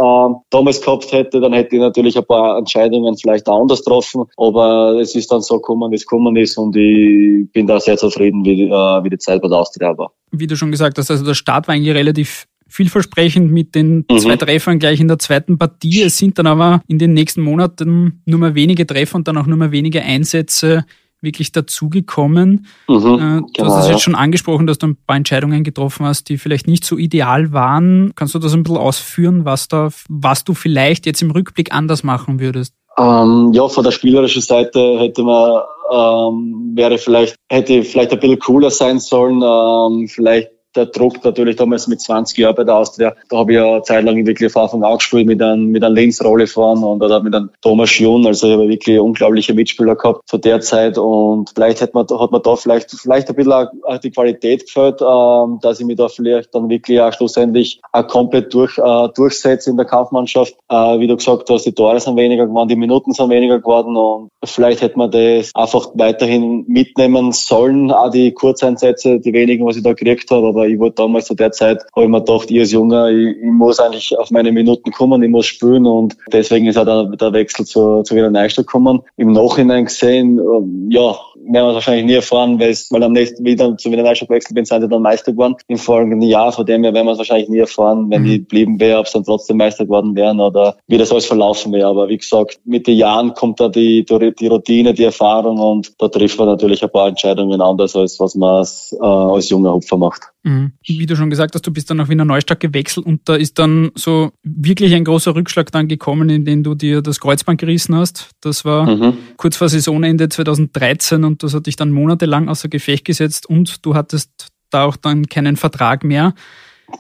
damals 0.50 0.82
gehabt 0.82 1.12
hätte, 1.12 1.42
dann 1.42 1.54
hätte 1.54 1.76
ich 1.76 1.82
natürlich 1.82 2.18
ein 2.18 2.26
paar 2.26 2.58
Entscheidungen 2.58 3.18
vielleicht 3.18 3.48
auch 3.48 3.62
anders 3.62 3.84
getroffen. 3.84 4.26
Aber 4.38 5.00
es 5.00 5.16
ist 5.16 5.32
dann 5.32 5.42
so 5.42 5.56
gekommen, 5.56 5.92
wie 5.92 5.96
es 5.96 6.06
gekommen 6.06 6.36
ist 6.36 6.58
und 6.58 6.76
ich 6.76 7.52
bin 7.52 7.68
da 7.68 7.80
sehr 7.80 7.98
zufrieden, 7.98 8.46
wie, 8.46 8.64
äh, 8.64 8.70
wie 8.70 9.10
die 9.10 9.18
Zeit 9.18 9.42
bei 9.42 9.48
der 9.48 9.58
Austria 9.58 9.98
war. 9.98 10.12
Wie 10.32 10.48
du 10.48 10.56
schon 10.56 10.72
gesagt 10.72 10.98
hast, 10.98 11.12
also 11.12 11.26
der 11.26 11.34
Start 11.34 11.68
war 11.68 11.76
eigentlich 11.76 11.96
relativ 11.96 12.46
vielversprechend 12.76 13.52
mit 13.52 13.74
den 13.74 14.06
mhm. 14.10 14.20
zwei 14.20 14.36
Treffern 14.36 14.80
gleich 14.80 15.00
in 15.00 15.08
der 15.08 15.20
zweiten 15.20 15.58
Partie. 15.58 16.02
Es 16.02 16.18
sind 16.18 16.38
dann 16.38 16.48
aber 16.48 16.82
in 16.88 17.00
den 17.00 17.14
nächsten 17.14 17.42
Monaten 17.42 18.22
nur 18.26 18.40
mehr 18.40 18.56
wenige 18.56 18.86
Treffer 18.86 19.16
und 19.16 19.28
dann 19.28 19.38
auch 19.38 19.46
nur 19.46 19.58
mehr 19.58 19.72
wenige 19.72 20.02
Einsätze 20.02 20.86
wirklich 21.22 21.52
dazugekommen. 21.52 22.68
Mhm, 22.88 22.96
äh, 22.96 22.98
du 22.98 23.48
genau, 23.54 23.76
hast 23.76 23.86
es 23.86 23.90
jetzt 23.90 24.02
schon 24.02 24.16
angesprochen, 24.16 24.68
dass 24.68 24.78
du 24.78 24.88
ein 24.88 24.98
paar 25.08 25.16
Entscheidungen 25.16 25.64
getroffen 25.64 26.06
hast, 26.06 26.30
die 26.30 26.38
vielleicht 26.38 26.68
nicht 26.68 26.84
so 26.84 26.98
ideal 26.98 27.54
waren. 27.54 28.12
Kannst 28.16 28.36
du 28.36 28.40
das 28.40 28.54
ein 28.54 28.64
bisschen 28.64 28.78
ausführen, 28.78 29.46
was 29.46 29.68
da, 29.68 29.90
was 30.10 30.44
du 30.44 30.54
vielleicht 30.54 31.06
jetzt 31.06 31.22
im 31.22 31.32
Rückblick 31.32 31.74
anders 31.74 32.04
machen 32.04 32.40
würdest? 32.40 32.74
Ähm, 32.98 33.52
ja, 33.54 33.68
von 33.68 33.84
der 33.84 33.92
spielerischen 33.92 34.42
Seite 34.42 35.00
hätte 35.00 35.24
man, 35.24 35.62
ähm, 35.92 36.72
wäre 36.76 36.98
vielleicht, 36.98 37.36
hätte 37.50 37.84
vielleicht 37.84 38.12
ein 38.12 38.20
bisschen 38.20 38.40
cooler 38.40 38.72
sein 38.72 39.00
sollen, 39.00 39.42
ähm, 39.42 40.08
vielleicht 40.08 40.50
der 40.76 40.88
Druck 40.88 41.24
natürlich 41.24 41.56
damals 41.56 41.88
mit 41.88 42.02
20 42.02 42.38
Jahren 42.38 42.56
bei 42.56 42.64
der 42.64 42.76
Austria, 42.76 43.16
da 43.30 43.38
habe 43.38 43.52
ich 43.52 43.58
ja 43.58 43.82
zeitlang 43.84 44.26
wirklich 44.26 44.52
von 44.52 44.64
Anfang 44.64 44.84
an 44.84 44.98
gespielt 44.98 45.28
mit 45.28 45.42
einem, 45.42 45.68
mit 45.68 45.84
einem 45.84 45.96
Linz 45.96 46.20
fahren 46.20 46.84
und 46.84 47.02
oder 47.02 47.22
mit 47.22 47.36
einem 47.36 47.50
Thomas 47.62 47.90
Schion. 47.90 48.26
Also 48.26 48.48
ich 48.48 48.54
habe 48.54 48.70
wirklich 48.70 49.00
unglaubliche 49.00 49.54
Mitspieler 49.54 49.96
gehabt 49.96 50.28
zu 50.28 50.38
der 50.38 50.62
Zeit 50.62 50.98
und 50.98 51.52
vielleicht 51.54 51.82
hat 51.82 51.94
man, 51.94 52.06
hat 52.08 52.32
man 52.32 52.42
da 52.42 52.56
vielleicht, 52.56 52.92
vielleicht 52.92 53.30
ein 53.30 53.36
bisschen 53.36 53.54
auch 53.54 53.98
die 54.04 54.12
Qualität 54.12 54.66
gefällt, 54.66 55.02
ähm, 55.02 55.60
dass 55.62 55.80
ich 55.80 55.86
mich 55.86 55.98
da 55.98 56.08
vielleicht 56.08 56.54
dann 56.54 56.70
wirklich 56.70 57.00
auch 57.00 57.14
schlussendlich 57.14 57.82
auch 57.92 58.08
komplett 58.08 58.54
durch, 58.54 58.78
äh, 58.78 59.10
durchsetze 59.16 59.70
in 59.70 59.78
der 59.78 59.86
Kampfmannschaft. 59.86 60.56
Äh, 60.70 61.00
wie 61.00 61.08
du 61.08 61.16
gesagt 61.16 61.50
hast, 61.50 61.66
die 61.66 61.74
Tore 61.74 62.00
sind 62.00 62.18
weniger 62.18 62.48
geworden, 62.48 62.70
die 62.70 62.76
Minuten 62.76 63.14
sind 63.14 63.30
weniger 63.30 63.60
geworden 63.60 63.96
und 63.96 64.30
vielleicht 64.44 64.82
hätte 64.82 64.98
man 64.98 65.12
das 65.12 65.52
einfach 65.54 65.90
weiterhin 65.94 66.66
mitnehmen 66.68 67.32
sollen, 67.32 67.92
auch 67.92 68.10
die 68.10 68.32
Kurzeinsätze, 68.32 69.20
die 69.20 69.34
wenigen, 69.34 69.66
was 69.66 69.78
ich 69.78 69.84
da 69.84 69.94
gekriegt 69.94 70.30
habe, 70.32 70.48
aber 70.48 70.65
ich 70.68 70.80
wurde 70.80 70.96
damals 70.96 71.26
zu 71.26 71.36
der 71.36 71.52
Zeit, 71.52 71.84
habe 71.96 72.06
ich 72.06 72.12
mir 72.12 72.20
gedacht, 72.20 72.52
ich 72.52 72.60
als 72.60 72.72
Junge, 72.72 73.12
ich, 73.12 73.38
ich 73.38 73.52
muss 73.52 73.80
eigentlich 73.80 74.18
auf 74.18 74.32
meine 74.32 74.52
Minuten 74.52 74.92
kommen, 74.92 75.22
ich 75.24 75.30
muss 75.30 75.46
spielen 75.46 75.86
und 75.86 76.16
deswegen 76.32 76.68
ist 76.68 76.78
auch 76.78 76.86
der, 76.86 77.06
der 77.06 77.34
Wechsel 77.34 77.66
zu, 77.66 78.04
zu 78.04 78.16
Wiener 78.16 78.30
Neustadt 78.30 78.68
gekommen. 78.68 79.02
Im 79.18 79.32
Nachhinein 79.32 79.86
gesehen, 79.86 80.40
ähm, 80.40 80.90
ja, 80.92 81.16
werden 81.36 81.68
wir 81.68 81.74
wahrscheinlich 81.74 82.06
nie 82.06 82.14
erfahren, 82.14 82.60
weil, 82.60 82.70
es, 82.70 82.92
weil 82.92 83.04
am 83.04 83.14
nächsten 83.14 83.44
wieder 83.46 83.76
zu 83.78 83.92
Wiener 83.92 84.04
Neustadt 84.04 84.30
gewechselt 84.30 84.56
bin, 84.56 84.66
sind 84.66 84.82
sie 84.82 84.88
dann 84.88 85.02
Meister 85.02 85.32
geworden 85.32 85.56
im 85.68 85.78
folgenden 85.78 86.22
Jahr. 86.22 86.52
Von 86.52 86.66
dem 86.66 86.84
her 86.84 86.94
werden 86.94 87.06
wir 87.06 87.14
es 87.14 87.18
wahrscheinlich 87.18 87.50
nie 87.50 87.60
erfahren, 87.60 88.10
wenn 88.10 88.24
mhm. 88.24 88.28
ich 88.28 88.38
geblieben 88.40 88.80
wäre, 88.80 89.00
ob 89.00 89.06
es 89.06 89.14
dann 89.14 89.24
trotzdem 89.24 89.58
Meister 89.58 89.86
geworden 89.86 90.16
wären 90.16 90.40
oder 90.40 90.78
wie 90.88 90.98
das 90.98 91.12
alles 91.12 91.26
verlaufen 91.26 91.72
wäre. 91.74 91.88
Aber 91.88 92.10
wie 92.10 92.18
gesagt, 92.18 92.60
mit 92.66 92.88
den 92.88 92.98
Jahren 92.98 93.34
kommt 93.34 93.60
da 93.60 93.70
die, 93.70 94.06
die 94.06 94.48
Routine, 94.48 94.94
die 94.94 95.04
Erfahrung 95.04 95.60
und 95.60 95.94
da 96.00 96.08
trifft 96.08 96.38
man 96.38 96.48
natürlich 96.48 96.84
ein 96.84 96.90
paar 96.90 97.08
Entscheidungen 97.08 97.62
anders, 97.62 97.96
als 97.96 98.20
was 98.20 98.36
man 98.36 98.56
als, 98.58 98.96
äh, 99.00 99.06
als 99.06 99.50
junger 99.50 99.74
Hupfer 99.74 99.98
macht. 99.98 100.35
Mhm. 100.46 100.74
Wie 100.86 101.08
du 101.08 101.16
schon 101.16 101.32
gesagt 101.32 101.56
hast, 101.56 101.66
du 101.66 101.74
bist 101.74 101.90
dann 101.90 101.98
nach 101.98 102.08
Wiener 102.08 102.24
Neustadt 102.24 102.60
gewechselt 102.60 103.08
und 103.08 103.28
da 103.28 103.36
ist 103.36 103.58
dann 103.58 103.90
so 103.96 104.32
wirklich 104.44 104.94
ein 104.94 105.04
großer 105.04 105.34
Rückschlag 105.34 105.72
dann 105.72 105.88
gekommen, 105.88 106.30
in 106.30 106.46
dem 106.46 106.62
du 106.62 106.76
dir 106.76 107.02
das 107.02 107.20
Kreuzband 107.20 107.60
gerissen 107.60 107.96
hast. 107.96 108.30
Das 108.42 108.64
war 108.64 108.86
mhm. 108.86 109.18
kurz 109.38 109.58
vor 109.58 109.70
Saisonende 109.70 110.30
2013 110.30 111.24
und 111.24 111.42
das 111.42 111.56
hat 111.56 111.66
dich 111.66 111.78
dann 111.78 111.92
monatelang 111.92 112.48
außer 112.48 112.70
Gefecht 112.70 113.06
gesetzt 113.06 113.50
und 113.50 113.84
du 113.84 113.96
hattest 113.96 114.50
da 114.70 114.86
auch 114.86 114.98
dann 114.98 115.26
keinen 115.26 115.56
Vertrag 115.56 116.04
mehr. 116.04 116.36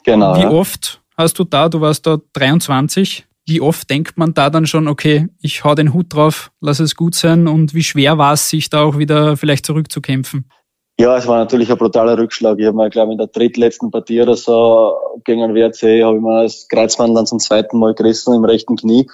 Genau. 0.03 0.35
Wie 0.37 0.45
oft 0.47 1.01
hast 1.15 1.37
du 1.37 1.43
da, 1.43 1.69
du 1.69 1.81
warst 1.81 2.07
da 2.07 2.17
23, 2.33 3.27
wie 3.45 3.61
oft 3.61 3.87
denkt 3.91 4.17
man 4.17 4.33
da 4.33 4.49
dann 4.49 4.65
schon, 4.65 4.87
okay, 4.87 5.27
ich 5.39 5.63
hau 5.63 5.75
den 5.75 5.93
Hut 5.93 6.07
drauf, 6.11 6.51
lass 6.61 6.79
es 6.79 6.95
gut 6.95 7.13
sein 7.13 7.47
und 7.47 7.75
wie 7.75 7.83
schwer 7.83 8.17
war 8.17 8.33
es, 8.33 8.49
sich 8.49 8.71
da 8.71 8.81
auch 8.81 8.97
wieder 8.97 9.37
vielleicht 9.37 9.67
zurückzukämpfen? 9.67 10.45
Ja, 10.97 11.17
es 11.17 11.27
war 11.27 11.39
natürlich 11.39 11.69
ein 11.69 11.77
brutaler 11.77 12.17
Rückschlag. 12.17 12.57
Ich 12.57 12.65
habe 12.65 12.77
mir, 12.77 12.89
glaube 12.89 13.11
in 13.11 13.17
der 13.17 13.27
drittletzten 13.27 13.91
Partie 13.91 14.21
oder 14.21 14.37
so 14.37 14.95
gegen 15.25 15.41
den 15.41 15.53
WRC 15.53 16.03
habe 16.03 16.17
ich 16.17 16.23
mir 16.23 16.43
das 16.43 16.69
Kreuzband 16.69 17.17
dann 17.17 17.25
zum 17.25 17.39
zweiten 17.39 17.77
Mal 17.79 17.93
gerissen 17.93 18.33
im 18.33 18.45
rechten 18.45 18.77
Knie. 18.77 19.09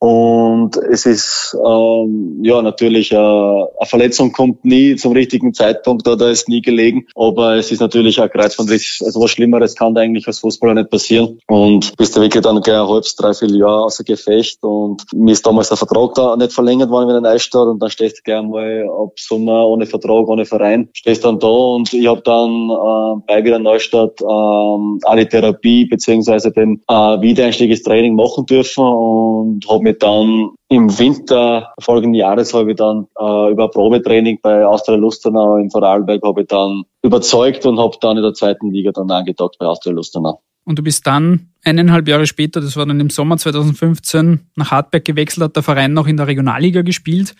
Und 0.00 0.78
es 0.78 1.04
ist 1.04 1.54
ähm, 1.62 2.40
ja 2.42 2.62
natürlich 2.62 3.12
äh, 3.12 3.16
eine 3.16 3.68
Verletzung 3.84 4.32
kommt 4.32 4.64
nie 4.64 4.96
zum 4.96 5.12
richtigen 5.12 5.52
Zeitpunkt 5.52 6.08
oder 6.08 6.30
ist 6.30 6.48
nie 6.48 6.62
gelegen. 6.62 7.06
Aber 7.14 7.56
es 7.56 7.70
ist 7.70 7.80
natürlich 7.80 8.18
ein 8.18 8.30
Kreuzbandriss. 8.30 9.02
Also 9.04 9.20
was 9.20 9.30
Schlimmeres 9.30 9.76
kann 9.76 9.94
da 9.94 10.00
eigentlich 10.00 10.26
als 10.26 10.38
Fußballer 10.38 10.72
nicht 10.72 10.90
passieren. 10.90 11.38
Und 11.48 11.94
bist 11.98 12.16
du 12.16 12.22
wirklich 12.22 12.42
dann 12.42 12.62
gleich 12.62 12.80
ein 12.80 12.88
halbes, 12.88 13.14
dreiviertel 13.14 13.58
Jahr 13.58 13.84
außer 13.84 14.02
Gefecht. 14.02 14.62
Und 14.62 15.02
mir 15.12 15.32
ist 15.32 15.46
damals 15.46 15.68
der 15.68 15.76
Vertrag 15.76 16.14
da 16.14 16.34
nicht 16.34 16.54
verlängert 16.54 16.88
worden 16.88 17.10
in 17.10 17.22
der 17.22 17.32
Neustadt. 17.32 17.66
Und 17.66 17.82
dann 17.82 17.90
stehst 17.90 18.20
du 18.20 18.22
gleich 18.22 18.42
mal 18.42 18.88
ab 18.88 19.12
Sommer 19.18 19.66
ohne 19.68 19.84
Vertrag, 19.84 20.26
ohne 20.28 20.46
Verein. 20.46 20.88
Stehst 20.94 21.26
dann 21.26 21.38
da 21.38 21.46
und 21.46 21.92
ich 21.92 22.06
habe 22.06 22.22
dann 22.22 22.70
äh, 22.70 23.22
bei 23.26 23.44
wieder 23.44 23.58
Neustadt 23.58 24.18
ähm, 24.22 24.98
eine 25.04 25.28
Therapie 25.28 25.84
beziehungsweise 25.84 26.52
den 26.52 26.82
äh, 26.88 27.20
Wiedereinstieg 27.20 27.70
ins 27.70 27.82
Training 27.82 28.14
machen 28.14 28.46
dürfen 28.46 28.82
und 28.82 29.68
habe 29.68 29.89
mich 29.90 29.98
dann 29.98 30.50
im 30.68 30.98
Winter 30.98 31.72
folgenden 31.80 32.14
Jahres 32.14 32.54
habe 32.54 32.70
ich 32.70 32.76
dann 32.76 33.06
äh, 33.18 33.50
über 33.50 33.68
Probetraining 33.68 34.38
bei 34.42 34.64
Austria 34.64 34.96
Lustenau 34.96 35.56
in 35.56 35.70
Vorarlberg 35.70 36.22
habe 36.22 36.42
ich 36.42 36.48
dann 36.48 36.84
überzeugt 37.02 37.66
und 37.66 37.78
habe 37.78 37.96
dann 38.00 38.16
in 38.16 38.22
der 38.22 38.34
zweiten 38.34 38.70
Liga 38.70 38.92
dann 38.92 39.10
angedockt 39.10 39.58
bei 39.58 39.66
Austria 39.66 39.92
Lustenau. 39.92 40.40
Und 40.64 40.78
du 40.78 40.82
bist 40.82 41.06
dann 41.06 41.50
eineinhalb 41.64 42.06
Jahre 42.06 42.26
später, 42.26 42.60
das 42.60 42.76
war 42.76 42.86
dann 42.86 43.00
im 43.00 43.10
Sommer 43.10 43.38
2015, 43.38 44.40
nach 44.56 44.70
Hartberg 44.70 45.04
gewechselt, 45.04 45.44
hat 45.44 45.56
der 45.56 45.62
Verein 45.62 45.92
noch 45.92 46.06
in 46.06 46.16
der 46.16 46.26
Regionalliga 46.26 46.82
gespielt. 46.82 47.34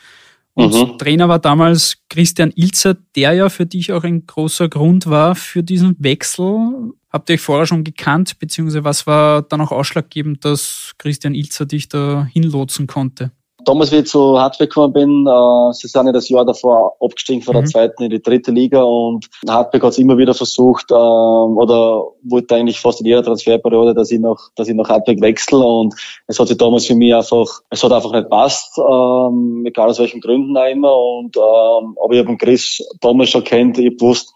Und 0.54 0.74
mhm. 0.74 0.98
Trainer 0.98 1.28
war 1.28 1.38
damals 1.38 1.98
Christian 2.08 2.52
Ilzer, 2.54 2.96
der 3.14 3.34
ja 3.34 3.48
für 3.48 3.66
dich 3.66 3.92
auch 3.92 4.02
ein 4.02 4.26
großer 4.26 4.68
Grund 4.68 5.08
war 5.08 5.34
für 5.34 5.62
diesen 5.62 5.96
Wechsel. 6.00 6.92
Habt 7.12 7.28
ihr 7.28 7.34
euch 7.34 7.40
vorher 7.40 7.66
schon 7.66 7.82
gekannt, 7.82 8.38
beziehungsweise 8.38 8.84
was 8.84 9.06
war 9.06 9.42
dann 9.42 9.60
auch 9.60 9.72
ausschlaggebend, 9.72 10.44
dass 10.44 10.92
Christian 10.98 11.34
Ilzer 11.34 11.66
dich 11.66 11.88
da 11.88 12.26
hinlotsen 12.32 12.86
konnte? 12.86 13.32
Damals, 13.64 13.92
wie 13.92 13.96
ich 13.96 14.06
zu 14.06 14.38
Hartberg 14.38 14.70
gekommen 14.70 14.92
bin, 14.92 15.26
äh, 15.26 15.72
sie 15.72 15.88
sind 15.88 16.06
ja 16.06 16.12
das 16.12 16.28
Jahr 16.28 16.44
davor 16.44 16.96
abgestiegen 17.00 17.42
von 17.42 17.54
der 17.54 17.62
mhm. 17.62 17.66
zweiten 17.66 18.02
in 18.04 18.10
die 18.10 18.22
dritte 18.22 18.52
Liga 18.52 18.82
und 18.82 19.28
Hartberg 19.48 19.82
hat 19.82 19.90
es 19.90 19.98
immer 19.98 20.16
wieder 20.16 20.34
versucht, 20.34 20.90
äh, 20.90 20.94
oder 20.94 22.04
wollte 22.22 22.54
eigentlich 22.54 22.80
fast 22.80 23.00
in 23.00 23.06
jeder 23.06 23.22
Transferperiode, 23.22 23.92
dass 23.94 24.10
ich 24.10 24.20
noch, 24.20 24.50
dass 24.56 24.68
ich 24.68 24.74
nach 24.74 24.88
Hartberg 24.88 25.20
wechsle 25.20 25.58
und 25.58 25.94
es 26.26 26.38
hat 26.38 26.48
sich 26.48 26.56
damals 26.56 26.86
für 26.86 26.94
mich 26.94 27.14
einfach, 27.14 27.60
es 27.70 27.82
hat 27.84 27.92
einfach 27.92 28.12
nicht 28.12 28.30
passt, 28.30 28.78
ähm, 28.78 29.64
egal 29.66 29.90
aus 29.90 29.98
welchen 29.98 30.20
Gründen 30.20 30.56
auch 30.56 30.70
immer 30.70 30.96
und, 30.96 31.36
ähm, 31.36 31.98
aber 32.02 32.14
ich 32.14 32.24
habe 32.24 32.36
Chris 32.38 32.82
damals 33.00 33.30
schon 33.30 33.44
kennt, 33.44 33.78
ich 33.78 34.00
wusste, 34.00 34.32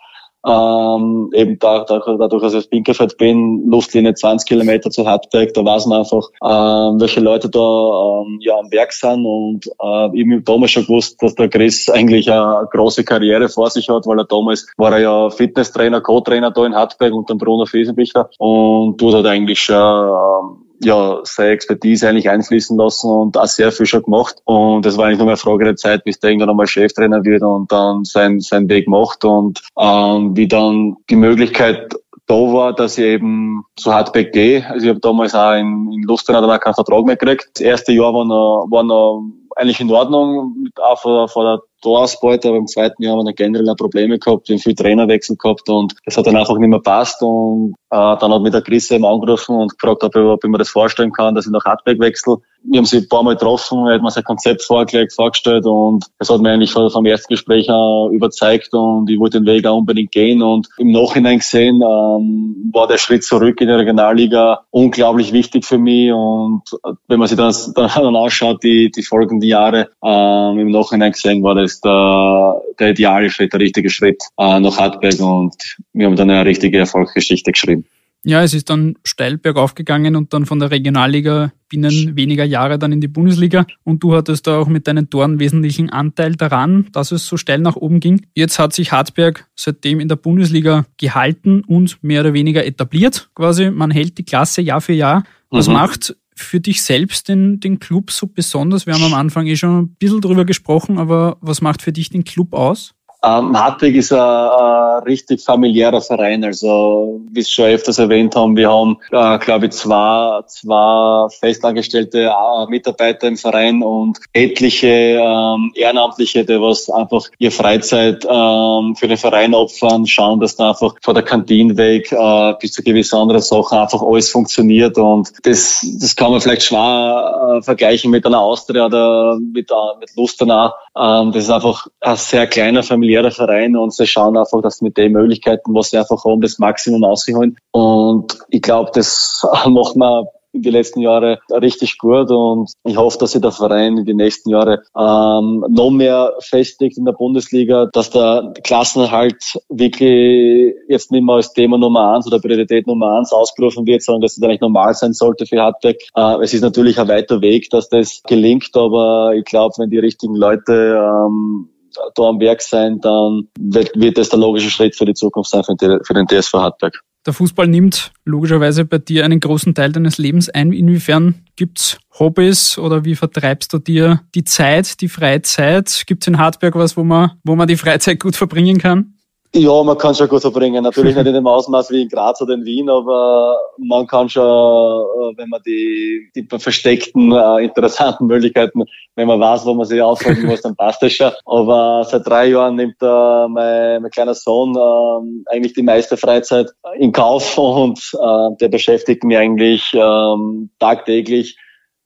ähm, 0.46 1.30
eben 1.32 1.58
da, 1.58 1.84
da, 1.84 2.00
dadurch, 2.18 2.42
dass 2.42 2.52
ich 2.52 2.58
aus 2.58 2.66
Pinkerfeld 2.66 3.16
bin, 3.16 3.64
Luftlinie 3.66 4.14
20 4.14 4.48
Kilometer 4.48 4.90
zu 4.90 5.06
Hartberg, 5.06 5.54
da 5.54 5.64
weiß 5.64 5.86
man 5.86 6.00
einfach, 6.00 6.28
ähm, 6.42 7.00
welche 7.00 7.20
Leute 7.20 7.48
da 7.48 7.58
ähm, 7.58 8.38
ja 8.40 8.58
am 8.58 8.70
Werk 8.70 8.92
sind. 8.92 9.24
Und 9.24 9.66
äh, 9.66 10.20
ich 10.20 10.30
habe 10.30 10.42
damals 10.42 10.72
schon 10.72 10.84
gewusst, 10.84 11.22
dass 11.22 11.34
der 11.34 11.48
Chris 11.48 11.88
eigentlich 11.88 12.30
eine 12.30 12.68
große 12.70 13.04
Karriere 13.04 13.48
vor 13.48 13.70
sich 13.70 13.88
hat, 13.88 14.06
weil 14.06 14.18
er 14.18 14.26
damals 14.26 14.66
war 14.76 14.92
er 14.92 14.98
ja 14.98 15.30
Fitnesstrainer, 15.30 16.00
Co-Trainer 16.00 16.50
da 16.50 16.66
in 16.66 16.74
Hartberg 16.74 17.12
und 17.14 17.30
dann 17.30 17.38
Bruno 17.38 17.66
Fiesenbichler 17.66 18.28
und 18.38 18.98
tut 18.98 19.14
hat 19.14 19.26
eigentlich 19.26 19.60
schon 19.60 19.76
ähm, 19.76 20.63
ja, 20.84 21.20
seine 21.24 21.50
Expertise 21.50 22.08
eigentlich 22.08 22.30
einfließen 22.30 22.76
lassen 22.76 23.10
und 23.10 23.36
auch 23.36 23.46
sehr 23.46 23.72
viel 23.72 23.86
schon 23.86 24.02
gemacht. 24.02 24.36
Und 24.44 24.86
es 24.86 24.96
war 24.96 25.06
eigentlich 25.06 25.18
nur 25.18 25.28
eine 25.28 25.36
Frage 25.36 25.64
der 25.64 25.76
Zeit, 25.76 26.04
bis 26.04 26.18
der 26.20 26.30
irgendwann 26.30 26.50
einmal 26.50 26.66
Cheftrainer 26.66 27.24
wird 27.24 27.42
und 27.42 27.70
dann 27.72 28.04
sein, 28.04 28.40
seinen 28.40 28.68
Weg 28.68 28.88
macht 28.88 29.24
und 29.24 29.60
ähm, 29.78 30.36
wie 30.36 30.48
dann 30.48 30.96
die 31.10 31.16
Möglichkeit 31.16 31.94
da 32.26 32.34
war, 32.34 32.72
dass 32.72 32.96
ich 32.96 33.04
eben 33.04 33.64
zu 33.76 33.92
Hartberg 33.92 34.32
gehe. 34.32 34.66
Also 34.70 34.86
ich 34.86 34.90
habe 34.90 35.00
damals 35.00 35.34
auch 35.34 35.52
in, 35.52 35.92
in 35.92 36.02
Lustenau 36.04 36.40
dann 36.40 36.50
auch 36.50 36.60
keinen 36.60 36.74
Vertrag 36.74 37.04
mehr 37.04 37.16
gekriegt. 37.16 37.50
Das 37.54 37.60
erste 37.60 37.92
Jahr 37.92 38.14
war 38.14 38.24
noch, 38.24 38.66
war 38.70 38.82
noch 38.82 39.22
eigentlich 39.56 39.80
in 39.80 39.90
Ordnung, 39.90 40.68
auch 40.80 41.00
vor, 41.00 41.28
vor 41.28 41.44
der 41.44 41.62
Torausbeute, 41.84 42.48
aber 42.48 42.56
im 42.56 42.66
zweiten 42.66 43.02
Jahr 43.02 43.16
haben 43.16 43.26
wir 43.26 43.34
generell 43.34 43.74
Probleme 43.76 44.18
gehabt, 44.18 44.48
wir 44.48 44.56
haben 44.56 44.62
viel 44.62 44.74
Trainerwechsel 44.74 45.36
gehabt 45.36 45.68
und 45.68 45.94
das 46.04 46.16
hat 46.16 46.26
dann 46.26 46.36
einfach 46.36 46.56
nicht 46.58 46.70
mehr 46.70 46.80
passt 46.80 47.22
und 47.22 47.74
äh, 47.90 48.16
dann 48.16 48.32
hat 48.32 48.42
mich 48.42 48.52
der 48.52 48.62
Chris 48.62 48.90
eben 48.90 49.04
angerufen 49.04 49.54
und 49.56 49.78
gefragt, 49.78 50.02
ob 50.02 50.16
ich, 50.16 50.22
ob 50.22 50.42
ich 50.42 50.50
mir 50.50 50.58
das 50.58 50.70
vorstellen 50.70 51.12
kann, 51.12 51.34
dass 51.34 51.46
ich 51.46 51.52
nach 51.52 51.64
Hartberg 51.64 52.00
wechsle. 52.00 52.38
Wir 52.66 52.78
haben 52.78 52.86
sie 52.86 52.98
ein 52.98 53.08
paar 53.08 53.22
Mal 53.22 53.34
getroffen, 53.34 53.86
er 53.86 53.94
hat 53.94 54.02
mir 54.02 54.10
sein 54.10 54.24
Konzept 54.24 54.62
vorgelegt, 54.62 55.12
vorgestellt 55.12 55.66
und 55.66 56.06
es 56.18 56.30
hat 56.30 56.40
mir 56.40 56.50
eigentlich 56.50 56.72
vom 56.72 57.04
ersten 57.04 57.34
Gespräch 57.34 57.68
an 57.68 58.10
überzeugt 58.12 58.72
und 58.72 59.10
ich 59.10 59.18
wollte 59.18 59.38
den 59.38 59.46
Weg 59.46 59.66
auch 59.66 59.76
unbedingt 59.76 60.12
gehen 60.12 60.42
und 60.42 60.68
im 60.78 60.90
Nachhinein 60.90 61.38
gesehen 61.38 61.82
ähm, 61.82 62.70
war 62.72 62.88
der 62.88 62.98
Schritt 62.98 63.22
zurück 63.22 63.60
in 63.60 63.68
die 63.68 63.74
Regionalliga 63.74 64.62
unglaublich 64.70 65.32
wichtig 65.32 65.64
für 65.64 65.78
mich 65.78 66.10
und 66.12 66.62
wenn 67.06 67.18
man 67.18 67.28
sich 67.28 67.36
das 67.36 67.72
dann 67.74 68.16
anschaut, 68.16 68.62
die, 68.62 68.90
die 68.90 69.02
folgenden 69.02 69.48
Jahre, 69.48 69.90
ähm, 70.02 70.58
im 70.58 70.70
Nachhinein 70.70 71.12
gesehen 71.12 71.42
war 71.42 71.54
das 71.54 71.80
der, 71.80 72.62
der 72.78 72.90
ideale 72.90 73.30
Schritt, 73.30 73.52
der 73.52 73.60
richtige 73.60 73.90
Schritt 73.90 74.22
äh, 74.38 74.58
nach 74.58 74.78
Hartberg 74.78 75.20
und 75.20 75.54
wir 75.92 76.06
haben 76.06 76.16
dann 76.16 76.30
eine 76.30 76.46
richtige 76.46 76.78
Erfolgsgeschichte 76.78 77.52
geschrieben. 77.52 77.84
Ja, 78.24 78.42
es 78.42 78.54
ist 78.54 78.70
dann 78.70 78.96
steil 79.04 79.36
bergauf 79.36 79.74
gegangen 79.74 80.16
und 80.16 80.32
dann 80.32 80.46
von 80.46 80.58
der 80.58 80.70
Regionalliga 80.70 81.52
binnen 81.68 82.16
weniger 82.16 82.44
Jahre 82.44 82.78
dann 82.78 82.90
in 82.90 83.02
die 83.02 83.08
Bundesliga. 83.08 83.66
Und 83.82 84.02
du 84.02 84.14
hattest 84.14 84.46
da 84.46 84.58
auch 84.58 84.66
mit 84.66 84.88
deinen 84.88 85.10
Toren 85.10 85.38
wesentlichen 85.38 85.90
Anteil 85.90 86.34
daran, 86.34 86.88
dass 86.92 87.12
es 87.12 87.26
so 87.26 87.36
steil 87.36 87.58
nach 87.58 87.76
oben 87.76 88.00
ging. 88.00 88.26
Jetzt 88.34 88.58
hat 88.58 88.72
sich 88.72 88.92
Hartberg 88.92 89.46
seitdem 89.54 90.00
in 90.00 90.08
der 90.08 90.16
Bundesliga 90.16 90.86
gehalten 90.96 91.62
und 91.66 92.02
mehr 92.02 92.22
oder 92.22 92.32
weniger 92.32 92.64
etabliert. 92.64 93.28
Quasi, 93.34 93.70
man 93.70 93.90
hält 93.90 94.16
die 94.16 94.24
Klasse 94.24 94.62
Jahr 94.62 94.80
für 94.80 94.94
Jahr. 94.94 95.24
Was 95.50 95.68
mhm. 95.68 95.74
macht 95.74 96.16
für 96.34 96.60
dich 96.60 96.82
selbst 96.82 97.28
den, 97.28 97.60
den 97.60 97.78
Club 97.78 98.10
so 98.10 98.26
besonders? 98.26 98.86
Wir 98.86 98.94
haben 98.94 99.04
am 99.04 99.14
Anfang 99.14 99.46
eh 99.46 99.56
schon 99.56 99.78
ein 99.78 99.94
bisschen 99.96 100.22
drüber 100.22 100.46
gesprochen, 100.46 100.98
aber 100.98 101.36
was 101.42 101.60
macht 101.60 101.82
für 101.82 101.92
dich 101.92 102.08
den 102.08 102.24
Club 102.24 102.54
aus? 102.54 102.94
Ähm, 103.24 103.58
Hartwig 103.58 103.96
ist 103.96 104.12
ein, 104.12 104.18
ein 104.18 105.02
richtig 105.04 105.42
familiärer 105.42 106.00
Verein. 106.00 106.44
Also, 106.44 107.20
wie 107.30 107.40
es 107.40 107.50
schon 107.50 107.66
öfters 107.66 107.98
erwähnt 107.98 108.36
haben, 108.36 108.56
wir 108.56 108.70
haben, 108.70 108.98
äh, 109.10 109.38
glaube 109.38 109.66
ich, 109.66 109.72
zwei, 109.72 110.42
zwei 110.46 111.28
festangestellte 111.40 112.24
äh, 112.24 112.66
Mitarbeiter 112.68 113.28
im 113.28 113.36
Verein 113.36 113.82
und 113.82 114.18
etliche 114.32 114.86
ähm, 114.86 115.72
Ehrenamtliche, 115.74 116.44
die 116.44 116.60
was 116.60 116.90
einfach 116.90 117.24
ihr 117.38 117.50
Freizeit 117.50 118.26
ähm, 118.28 118.94
für 118.96 119.08
den 119.08 119.16
Verein 119.16 119.54
opfern, 119.54 120.06
schauen, 120.06 120.40
dass 120.40 120.56
da 120.56 120.70
einfach 120.70 120.94
von 121.02 121.14
der 121.14 121.24
Kantine 121.24 121.76
weg 121.76 122.12
äh, 122.12 122.54
bis 122.60 122.72
zu 122.72 122.82
gewissen 122.82 123.16
anderen 123.16 123.42
Sachen 123.42 123.78
einfach 123.78 124.02
alles 124.02 124.30
funktioniert 124.30 124.98
und 124.98 125.32
das, 125.44 125.86
das 126.00 126.16
kann 126.16 126.30
man 126.30 126.40
vielleicht 126.40 126.64
schwer 126.64 127.58
äh, 127.58 127.62
vergleichen 127.62 128.10
mit 128.10 128.26
einer 128.26 128.40
Austria 128.40 128.86
oder 128.86 129.38
mit, 129.38 129.70
äh, 129.70 129.98
mit 129.98 130.10
Lustenau. 130.16 130.72
Ähm, 130.96 131.32
das 131.32 131.44
ist 131.44 131.50
einfach 131.50 131.86
ein 132.00 132.16
sehr 132.16 132.46
kleiner 132.46 132.82
familiärer 132.82 133.13
Verein 133.30 133.76
und 133.76 133.92
sie 133.92 134.06
schauen 134.06 134.36
einfach, 134.36 134.62
dass 134.62 134.80
mit 134.80 134.96
den 134.96 135.12
Möglichkeiten, 135.12 135.74
was 135.74 135.90
sie 135.90 135.98
einfach 135.98 136.24
haben, 136.24 136.40
das 136.40 136.58
Maximum 136.58 137.04
ausholen. 137.04 137.56
Und 137.72 138.38
ich 138.48 138.62
glaube, 138.62 138.90
das 138.94 139.46
macht 139.66 139.96
man 139.96 140.26
in 140.54 140.62
die 140.62 140.70
letzten 140.70 141.00
Jahre 141.00 141.40
richtig 141.50 141.98
gut 141.98 142.30
und 142.30 142.72
ich 142.84 142.96
hoffe, 142.96 143.18
dass 143.18 143.32
sich 143.32 143.42
der 143.42 143.50
Verein 143.50 143.98
in 143.98 144.04
die 144.04 144.14
nächsten 144.14 144.50
Jahre 144.50 144.82
ähm, 144.96 145.64
noch 145.68 145.90
mehr 145.90 146.32
festigt 146.40 146.96
in 146.96 147.04
der 147.04 147.12
Bundesliga, 147.12 147.88
dass 147.92 148.10
der 148.10 148.54
Klassenerhalt 148.62 149.58
wirklich 149.68 150.74
jetzt 150.88 151.10
nicht 151.10 151.24
mehr 151.24 151.36
als 151.36 151.52
Thema 151.52 151.76
Nummer 151.76 152.14
eins 152.14 152.26
oder 152.26 152.38
Priorität 152.38 152.86
Nummer 152.86 153.18
eins 153.18 153.32
ausgerufen 153.32 153.84
wird, 153.84 154.02
sondern 154.02 154.22
dass 154.22 154.36
es 154.36 154.42
eigentlich 154.42 154.60
normal 154.60 154.94
sein 154.94 155.12
sollte 155.12 155.44
für 155.44 155.60
Hartberg. 155.60 155.96
Äh, 156.14 156.42
es 156.42 156.54
ist 156.54 156.62
natürlich 156.62 157.00
ein 157.00 157.08
weiter 157.08 157.40
Weg, 157.40 157.68
dass 157.70 157.88
das 157.88 158.22
gelingt, 158.24 158.70
aber 158.74 159.34
ich 159.34 159.44
glaube, 159.44 159.74
wenn 159.78 159.90
die 159.90 159.98
richtigen 159.98 160.36
Leute 160.36 161.00
ähm, 161.00 161.68
da 162.14 162.22
am 162.24 162.40
Werk 162.40 162.62
sein, 162.62 163.00
dann 163.00 163.48
wird, 163.58 163.92
wird 163.94 164.18
das 164.18 164.28
der 164.28 164.38
logische 164.38 164.70
Schritt 164.70 164.96
für 164.96 165.04
die 165.04 165.14
Zukunft 165.14 165.50
sein 165.50 165.64
für 165.64 165.76
den, 165.76 165.98
für 166.04 166.14
den 166.14 166.26
TSV 166.26 166.54
Hartberg. 166.54 167.00
Der 167.26 167.32
Fußball 167.32 167.66
nimmt 167.66 168.12
logischerweise 168.26 168.84
bei 168.84 168.98
dir 168.98 169.24
einen 169.24 169.40
großen 169.40 169.74
Teil 169.74 169.92
deines 169.92 170.18
Lebens 170.18 170.50
ein. 170.50 170.72
Inwiefern 170.72 171.46
gibt's 171.56 171.98
Hobbys 172.18 172.76
oder 172.76 173.04
wie 173.04 173.14
vertreibst 173.14 173.72
du 173.72 173.78
dir 173.78 174.20
die 174.34 174.44
Zeit, 174.44 175.00
die 175.00 175.08
Freizeit? 175.08 176.04
Gibt's 176.06 176.26
in 176.26 176.38
Hartberg 176.38 176.74
was, 176.74 176.96
wo 176.98 177.04
man, 177.04 177.32
wo 177.42 177.56
man 177.56 177.66
die 177.66 177.76
Freizeit 177.76 178.20
gut 178.20 178.36
verbringen 178.36 178.78
kann? 178.78 179.14
Ja, 179.56 179.84
man 179.84 179.96
kann 179.96 180.16
schon 180.16 180.28
gut 180.28 180.40
verbringen. 180.40 180.82
Natürlich 180.82 181.14
nicht 181.14 181.26
in 181.28 181.32
dem 181.32 181.46
Ausmaß 181.46 181.88
wie 181.92 182.02
in 182.02 182.08
Graz 182.08 182.42
oder 182.42 182.54
in 182.54 182.64
Wien, 182.64 182.90
aber 182.90 183.56
man 183.78 184.04
kann 184.04 184.28
schon, 184.28 184.42
äh, 184.42 185.38
wenn 185.38 185.48
man 185.48 185.62
die, 185.64 186.28
die 186.34 186.44
versteckten, 186.58 187.30
äh, 187.30 187.64
interessanten 187.64 188.26
Möglichkeiten, 188.26 188.82
wenn 189.14 189.28
man 189.28 189.38
weiß, 189.38 189.64
wo 189.64 189.74
man 189.74 189.86
sich 189.86 190.02
aufhalten 190.02 190.46
muss, 190.46 190.62
dann 190.62 190.74
passt 190.74 191.02
das 191.02 191.12
schon. 191.12 191.30
Aber 191.44 192.02
seit 192.02 192.26
drei 192.26 192.46
Jahren 192.46 192.74
nimmt 192.74 192.96
äh, 193.00 193.48
mein, 193.48 194.02
mein 194.02 194.10
kleiner 194.10 194.34
Sohn 194.34 194.74
äh, 194.74 195.54
eigentlich 195.54 195.74
die 195.74 195.84
meiste 195.84 196.16
Freizeit 196.16 196.70
in 196.98 197.12
Kauf 197.12 197.56
und 197.56 198.00
äh, 198.14 198.56
der 198.60 198.68
beschäftigt 198.68 199.22
mich 199.22 199.38
eigentlich 199.38 199.94
äh, 199.94 200.34
tagtäglich 200.80 201.56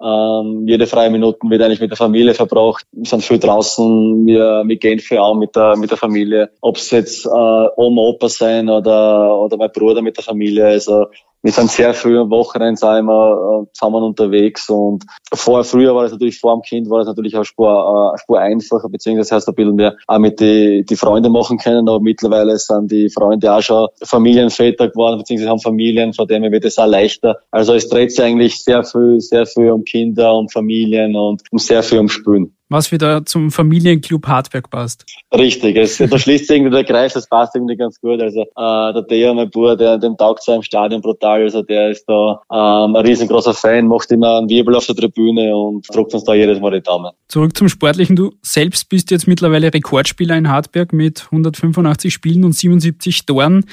ähm, 0.00 0.68
jede 0.68 0.86
freie 0.86 1.10
Minute 1.10 1.38
wird 1.42 1.60
eigentlich 1.62 1.80
mit 1.80 1.90
der 1.90 1.96
Familie 1.96 2.34
verbracht. 2.34 2.84
Wir 2.92 3.08
sind 3.08 3.24
viel 3.24 3.38
draußen, 3.38 4.26
wir, 4.26 4.62
wir 4.64 4.76
gehen 4.76 5.00
viel 5.00 5.18
auch 5.18 5.34
mit 5.34 5.56
der, 5.56 5.76
mit 5.76 5.90
der 5.90 5.98
Familie. 5.98 6.50
Ob 6.60 6.76
es 6.76 6.90
jetzt 6.90 7.26
äh, 7.26 7.28
Oma, 7.28 8.02
Opa 8.02 8.28
sein 8.28 8.68
oder, 8.68 9.36
oder 9.36 9.56
mein 9.56 9.72
Bruder 9.72 10.00
mit 10.00 10.16
der 10.16 10.24
Familie. 10.24 10.66
Also 10.66 11.06
wir 11.42 11.52
sind 11.52 11.70
sehr 11.70 11.94
früh 11.94 12.18
am 12.18 12.30
Wochenende 12.30 12.80
wir 12.80 13.62
äh, 13.62 13.72
zusammen 13.72 14.02
unterwegs 14.02 14.68
und 14.68 15.04
vorher, 15.32 15.64
früher 15.64 15.94
war 15.94 16.02
das 16.02 16.12
natürlich 16.12 16.40
vor 16.40 16.54
dem 16.54 16.62
Kind, 16.62 16.90
war 16.90 16.98
das 16.98 17.08
natürlich 17.08 17.36
auch 17.36 17.44
Spur, 17.44 18.14
äh, 18.14 18.18
Spur 18.18 18.40
einfacher, 18.40 18.88
beziehungsweise 18.88 19.34
hast 19.34 19.46
du 19.46 19.52
ein 19.52 19.54
bisschen 19.54 19.76
mehr 19.76 19.96
auch 20.06 20.18
mit 20.18 20.40
die, 20.40 20.84
die 20.84 20.96
Freunde 20.96 21.30
machen 21.30 21.58
können, 21.58 21.88
aber 21.88 22.00
mittlerweile 22.00 22.58
sind 22.58 22.90
die 22.90 23.08
Freunde 23.08 23.52
auch 23.52 23.62
schon 23.62 23.88
Familienväter 24.02 24.88
geworden, 24.88 25.18
beziehungsweise 25.18 25.50
haben 25.50 25.60
Familien, 25.60 26.12
von 26.12 26.26
denen 26.26 26.50
wird 26.50 26.64
es 26.64 26.78
auch 26.78 26.86
leichter. 26.86 27.36
Also 27.50 27.74
es 27.74 27.88
dreht 27.88 28.10
sich 28.10 28.24
eigentlich 28.24 28.62
sehr 28.62 28.82
viel, 28.84 29.20
sehr 29.20 29.46
viel 29.46 29.70
um 29.70 29.84
Kinder, 29.84 30.34
um 30.34 30.48
Familien 30.48 31.14
und 31.14 31.42
um 31.50 31.58
sehr 31.58 31.82
viel 31.82 31.98
um 31.98 32.08
Spülen 32.08 32.57
was 32.68 32.92
wieder 32.92 33.24
zum 33.24 33.50
Familienclub 33.50 34.26
Hartberg 34.26 34.70
passt. 34.70 35.04
Richtig, 35.34 35.76
es, 35.76 35.98
da 36.10 36.18
schließt 36.18 36.46
sich 36.46 36.56
irgendwie 36.56 36.74
der 36.74 36.84
Kreis, 36.84 37.14
das 37.14 37.28
passt 37.28 37.54
irgendwie 37.54 37.76
ganz 37.76 38.00
gut. 38.00 38.20
Also 38.20 38.42
äh, 38.42 38.92
der 38.92 39.06
Theo, 39.08 39.34
mein 39.34 39.50
Bruder, 39.50 39.76
der, 39.76 39.98
dem 39.98 40.16
taugt 40.16 40.42
so 40.42 40.52
im 40.52 40.62
Stadion 40.62 41.00
brutal, 41.00 41.42
also 41.42 41.62
der 41.62 41.90
ist 41.90 42.04
da 42.06 42.40
ähm, 42.52 42.96
ein 42.96 43.06
riesengroßer 43.06 43.54
Fan, 43.54 43.86
macht 43.86 44.10
immer 44.10 44.38
einen 44.38 44.48
Wirbel 44.48 44.74
auf 44.74 44.86
der 44.86 44.96
Tribüne 44.96 45.56
und 45.56 45.86
drückt 45.94 46.14
uns 46.14 46.24
da 46.24 46.34
jedes 46.34 46.60
Mal 46.60 46.72
die 46.72 46.82
Daumen. 46.82 47.12
Zurück 47.28 47.56
zum 47.56 47.68
Sportlichen. 47.68 48.16
Du 48.16 48.32
selbst 48.42 48.88
bist 48.88 49.10
jetzt 49.10 49.26
mittlerweile 49.26 49.72
Rekordspieler 49.72 50.36
in 50.36 50.48
Hartberg 50.48 50.92
mit 50.92 51.24
185 51.26 52.12
Spielen 52.12 52.44
und 52.44 52.52
77 52.52 53.26
Toren. 53.26 53.64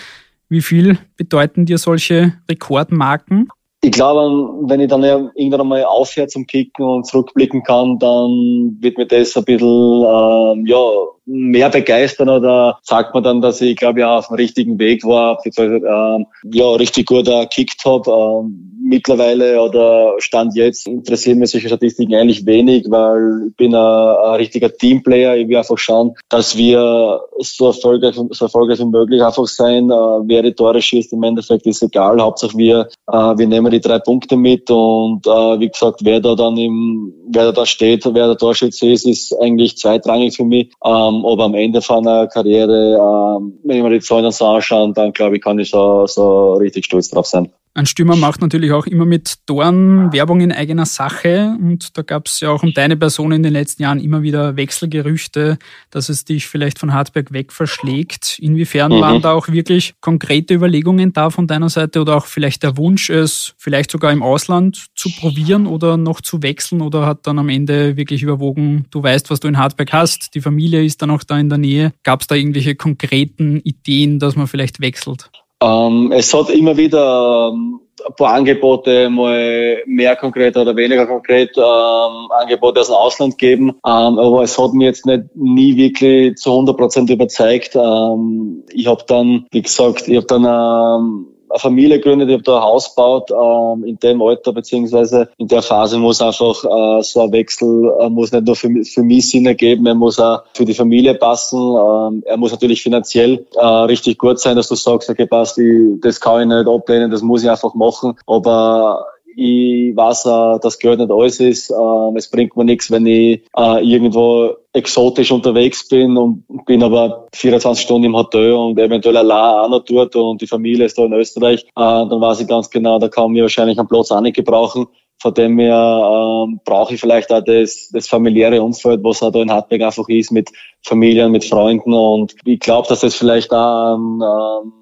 Wie 0.48 0.62
viel 0.62 1.00
bedeuten 1.18 1.66
dir 1.66 1.78
solche 1.78 2.34
Rekordmarken? 2.50 3.50
Ich 3.86 3.92
glaube, 3.92 4.68
wenn 4.68 4.80
ich 4.80 4.90
dann 4.90 5.04
irgendwann 5.04 5.62
einmal 5.62 5.84
aufhöre 5.86 6.28
zum 6.28 6.48
Kicken 6.48 6.84
und 6.84 7.06
zurückblicken 7.06 7.62
kann, 7.62 8.00
dann 8.00 8.78
wird 8.80 8.98
mir 8.98 9.06
das 9.06 9.38
ein 9.38 9.44
bisschen, 9.46 9.68
ähm, 9.68 10.66
ja, 10.66 10.80
mehr 11.26 11.70
begeistern 11.70 12.30
oder 12.30 12.80
sagt 12.82 13.14
man 13.14 13.24
dann, 13.24 13.42
dass 13.42 13.62
ich, 13.62 13.76
glaube 13.76 14.00
ich, 14.00 14.06
auf 14.06 14.28
dem 14.28 14.38
richtigen 14.38 14.80
Weg 14.80 15.04
war, 15.04 15.38
beziehungsweise, 15.38 15.86
ähm, 15.86 16.26
ja, 16.52 16.68
richtig 16.72 17.06
gut 17.06 17.28
äh, 17.28 17.42
gekickt 17.42 17.86
habe. 17.86 18.10
Ähm, 18.10 18.75
mittlerweile 18.86 19.62
oder 19.62 20.14
Stand 20.20 20.56
jetzt 20.56 20.88
interessieren 20.88 21.40
mich 21.40 21.52
solche 21.52 21.68
Statistiken 21.68 22.14
eigentlich 22.14 22.46
wenig, 22.46 22.86
weil 22.90 23.48
ich 23.50 23.56
bin 23.56 23.74
ein, 23.74 23.82
ein 23.82 24.36
richtiger 24.36 24.72
Teamplayer. 24.72 25.36
Ich 25.36 25.48
will 25.48 25.58
einfach 25.58 25.78
schauen, 25.78 26.14
dass 26.30 26.56
wir 26.56 27.22
so 27.40 27.68
erfolgreich, 27.68 28.16
so 28.16 28.46
erfolgreich 28.46 28.80
wie 28.80 28.86
möglich 28.86 29.24
einfach 29.24 29.48
sein. 29.48 29.90
Äh, 29.90 29.94
wer 29.94 30.44
die 30.44 30.54
Tore 30.54 30.82
schießt, 30.82 31.14
im 31.14 31.24
Endeffekt 31.24 31.66
ist 31.66 31.82
egal. 31.82 32.22
Hauptsache 32.22 32.58
wir, 32.58 32.88
äh, 33.12 33.38
wir 33.38 33.48
nehmen 33.48 33.72
die 33.72 33.82
drei 33.82 34.00
Punkte 34.00 34.38
mit 34.38 34.70
und 34.70 35.26
äh, 35.26 35.60
wie 35.60 35.70
gesagt, 35.70 36.02
wer 36.04 36.20
da 36.20 36.36
dann 36.36 36.56
im, 36.58 37.14
wer 37.30 37.52
da 37.52 37.66
steht, 37.66 38.06
wer 38.06 38.28
der 38.28 38.38
Torschütze 38.38 38.88
ist, 38.90 39.08
ist 39.08 39.34
eigentlich 39.42 39.78
zweitrangig 39.78 40.36
für 40.36 40.46
mich. 40.46 40.72
Ähm, 40.86 41.26
aber 41.26 41.46
am 41.46 41.56
Ende 41.56 41.82
von 41.82 42.08
einer 42.08 42.28
Karriere, 42.28 42.96
ähm, 42.96 43.60
wenn 43.64 43.78
ich 43.78 43.84
mir 43.84 43.90
die 43.90 44.00
Zahlen 44.00 44.32
so 44.32 44.46
anschaue, 44.46 44.94
dann 44.94 45.12
glaube 45.12 45.38
ich, 45.38 45.44
kann 45.44 45.58
ich 45.58 45.72
so, 45.72 46.06
so 46.06 46.54
richtig 46.54 46.86
stolz 46.86 47.10
drauf 47.10 47.26
sein. 47.26 47.52
Ein 47.78 47.88
Stürmer 47.88 48.16
macht 48.16 48.40
natürlich 48.40 48.72
auch 48.72 48.88
immer 48.88 49.04
mit 49.04 49.46
Toren 49.48 50.14
Werbung 50.14 50.40
in 50.40 50.54
eigener 50.54 50.86
Sache 50.86 51.58
und 51.60 51.98
da 51.98 52.04
gab 52.04 52.28
es 52.28 52.40
ja 52.40 52.50
auch 52.50 52.64
um 52.64 52.74
deine 52.74 52.96
Person 52.96 53.34
in 53.34 53.44
den 53.44 53.52
letzten 53.52 53.84
Jahren 53.84 54.00
immer 54.00 54.22
wieder 54.22 54.56
Wechselgerüchte, 54.56 55.58
dass 55.92 56.08
es 56.08 56.24
dich 56.24 56.48
vielleicht 56.48 56.80
von 56.80 56.94
Hartberg 56.94 57.34
weg 57.34 57.52
verschlägt. 57.52 58.40
Inwiefern 58.40 58.94
mhm. 58.94 59.02
waren 59.02 59.22
da 59.22 59.34
auch 59.34 59.50
wirklich 59.50 59.96
konkrete 60.00 60.54
Überlegungen 60.54 61.12
da 61.12 61.30
von 61.30 61.48
deiner 61.48 61.68
Seite 61.68 62.00
oder 62.00 62.16
auch 62.16 62.28
vielleicht 62.28 62.64
der 62.64 62.78
Wunsch, 62.78 63.10
es 63.10 63.56
vielleicht 63.58 63.92
sogar 63.92 64.14
im 64.14 64.24
Ausland 64.24 64.86
zu 64.96 65.10
probieren 65.10 65.68
oder 65.68 65.98
noch 65.98 66.22
zu 66.22 66.42
wechseln 66.42 66.82
oder 66.82 67.06
hat 67.06 67.28
dann 67.28 67.40
am 67.40 67.50
Ende 67.50 67.98
wirklich 67.98 68.24
überwogen, 68.24 68.86
du 68.90 69.04
weißt, 69.04 69.30
was 69.30 69.42
du 69.42 69.50
in 69.50 69.58
Hartberg 69.58 69.92
hast, 69.92 70.34
die 70.34 70.40
Familie 70.40 70.86
ist 70.86 71.02
dann 71.02 71.12
auch 71.12 71.24
da 71.24 71.38
in 71.38 71.50
der 71.50 71.58
Nähe. 71.58 71.92
Gab 72.04 72.22
es 72.22 72.28
da 72.28 72.36
irgendwelche 72.36 72.76
konkreten 72.76 73.60
Ideen, 73.60 74.20
dass 74.20 74.38
man 74.38 74.48
vielleicht 74.48 74.80
wechselt? 74.80 75.30
Ähm, 75.62 76.12
es 76.12 76.34
hat 76.34 76.50
immer 76.50 76.78
wieder 76.78 77.52
ähm, 77.54 77.80
ein 78.06 78.16
paar 78.16 78.34
Angebote, 78.34 79.10
mal 79.10 79.82
mehr 79.86 80.16
konkret 80.16 80.58
oder 80.58 80.76
weniger 80.76 81.08
konkret 81.08 81.52
ähm, 81.58 82.32
Angebote 82.32 82.82
aus 82.82 82.88
dem 82.88 82.96
Ausland 82.96 83.38
geben. 83.38 83.70
Ähm, 83.70 84.20
aber 84.20 84.44
es 84.44 84.58
hat 84.58 84.74
mich 84.74 84.86
jetzt 84.86 85.06
nicht 85.06 85.36
nie 85.36 85.78
wirklich 85.78 86.36
zu 86.36 86.52
100 86.52 86.78
Prozent 86.78 87.10
überzeugt. 87.10 87.76
Ähm, 87.76 88.64
ich 88.72 88.88
habe 88.88 89.04
dann, 89.08 89.46
wie 89.52 89.62
gesagt, 89.62 90.08
ich 90.08 90.18
habe 90.18 90.28
dann 90.28 90.46
ähm, 90.46 91.35
eine 91.50 91.60
Familie 91.60 92.00
gegründet, 92.00 92.30
ich 92.30 92.34
habe 92.34 92.44
da 92.44 92.58
ein 92.58 92.64
Haus 92.64 92.96
gebaut. 92.96 93.32
Ähm, 93.32 93.84
in 93.84 93.98
dem 94.00 94.22
Alter 94.22 94.54
beziehungsweise 94.54 95.30
in 95.38 95.48
der 95.48 95.62
Phase 95.62 95.98
muss 95.98 96.22
einfach 96.22 96.64
äh, 96.64 97.04
so 97.04 97.22
ein 97.22 97.32
Wechsel 97.32 97.94
äh, 98.00 98.10
muss 98.10 98.32
nicht 98.32 98.46
nur 98.46 98.56
für, 98.56 98.70
für 98.84 99.04
mich 99.04 99.30
Sinn 99.30 99.46
ergeben, 99.46 99.86
er 99.86 99.96
muss 99.96 100.20
auch 100.20 100.44
für 100.54 100.66
die 100.66 100.74
Familie 100.74 101.16
passen. 101.16 101.60
Ähm, 101.60 102.24
er 102.26 102.38
muss 102.38 102.52
natürlich 102.52 102.82
finanziell 102.82 103.46
äh, 103.56 103.66
richtig 103.66 104.18
gut 104.18 104.40
sein, 104.40 104.56
dass 104.56 104.68
du 104.68 104.76
sagst, 104.76 105.10
okay, 105.10 105.26
passt, 105.26 105.58
ich, 105.58 106.00
das 106.02 106.20
kann 106.20 106.42
ich 106.42 106.48
nicht 106.48 106.68
ablehnen, 106.68 107.12
das 107.12 107.22
muss 107.22 107.44
ich 107.44 107.50
einfach 107.50 107.74
machen. 107.74 108.18
Aber 108.26 109.06
ich 109.36 109.96
weiß, 109.96 110.26
äh, 110.26 110.60
dass 110.60 110.80
Geld 110.80 111.00
nicht 111.00 111.12
alles 111.12 111.40
ist. 111.40 111.72
Ähm, 111.72 112.16
es 112.16 112.30
bringt 112.30 112.56
mir 112.56 112.66
nichts, 112.66 112.90
wenn 112.90 113.06
ich 113.06 113.44
äh, 113.58 113.84
irgendwo 113.84 114.56
exotisch 114.74 115.32
unterwegs 115.32 115.88
bin 115.88 116.18
und 116.18 116.46
bin 116.66 116.84
aber 116.84 117.28
24 117.34 117.84
Stunden 117.84 118.06
im 118.06 118.16
Hotel 118.16 118.54
und 118.54 118.80
eventuell 118.80 119.18
allein 119.18 119.66
auch 119.66 119.70
noch 119.70 119.86
dort 119.86 120.16
und 120.16 120.42
die 120.42 120.48
Familie 120.48 120.86
ist 120.86 120.98
da 120.98 121.06
in 121.06 121.14
Österreich. 121.14 121.64
Äh, 121.64 121.70
dann 121.76 122.22
weiß 122.22 122.42
ich 122.42 122.48
ganz 122.48 122.70
genau, 122.70 123.00
da 123.00 123.08
kann 123.08 123.32
mir 123.32 123.44
wahrscheinlich 123.44 123.78
einen 123.78 123.88
Platz 123.88 124.12
auch 124.12 124.22
nicht 124.22 124.36
gebrauchen. 124.36 124.88
Von 125.22 125.34
dem 125.34 125.58
her 125.60 126.46
ähm, 126.46 126.60
brauche 126.66 126.94
ich 126.94 127.00
vielleicht 127.00 127.32
auch 127.32 127.44
das, 127.44 127.90
das 127.92 128.08
familiäre 128.08 128.62
Umfeld, 128.62 129.04
was 129.04 129.24
auch 129.24 129.32
da 129.32 129.42
in 129.42 129.52
Hartberg 129.52 129.82
einfach 129.82 130.08
ist, 130.10 130.32
mit 130.32 130.50
Familien, 130.84 131.32
mit 131.32 131.46
Freunden. 131.46 131.94
Und 131.94 132.36
ich 132.46 132.60
glaube, 132.60 132.88
dass 132.90 133.00
das 133.00 133.16
vielleicht 133.16 133.52
auch 133.52 133.96
ähm, 133.96 134.22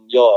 ja, 0.08 0.28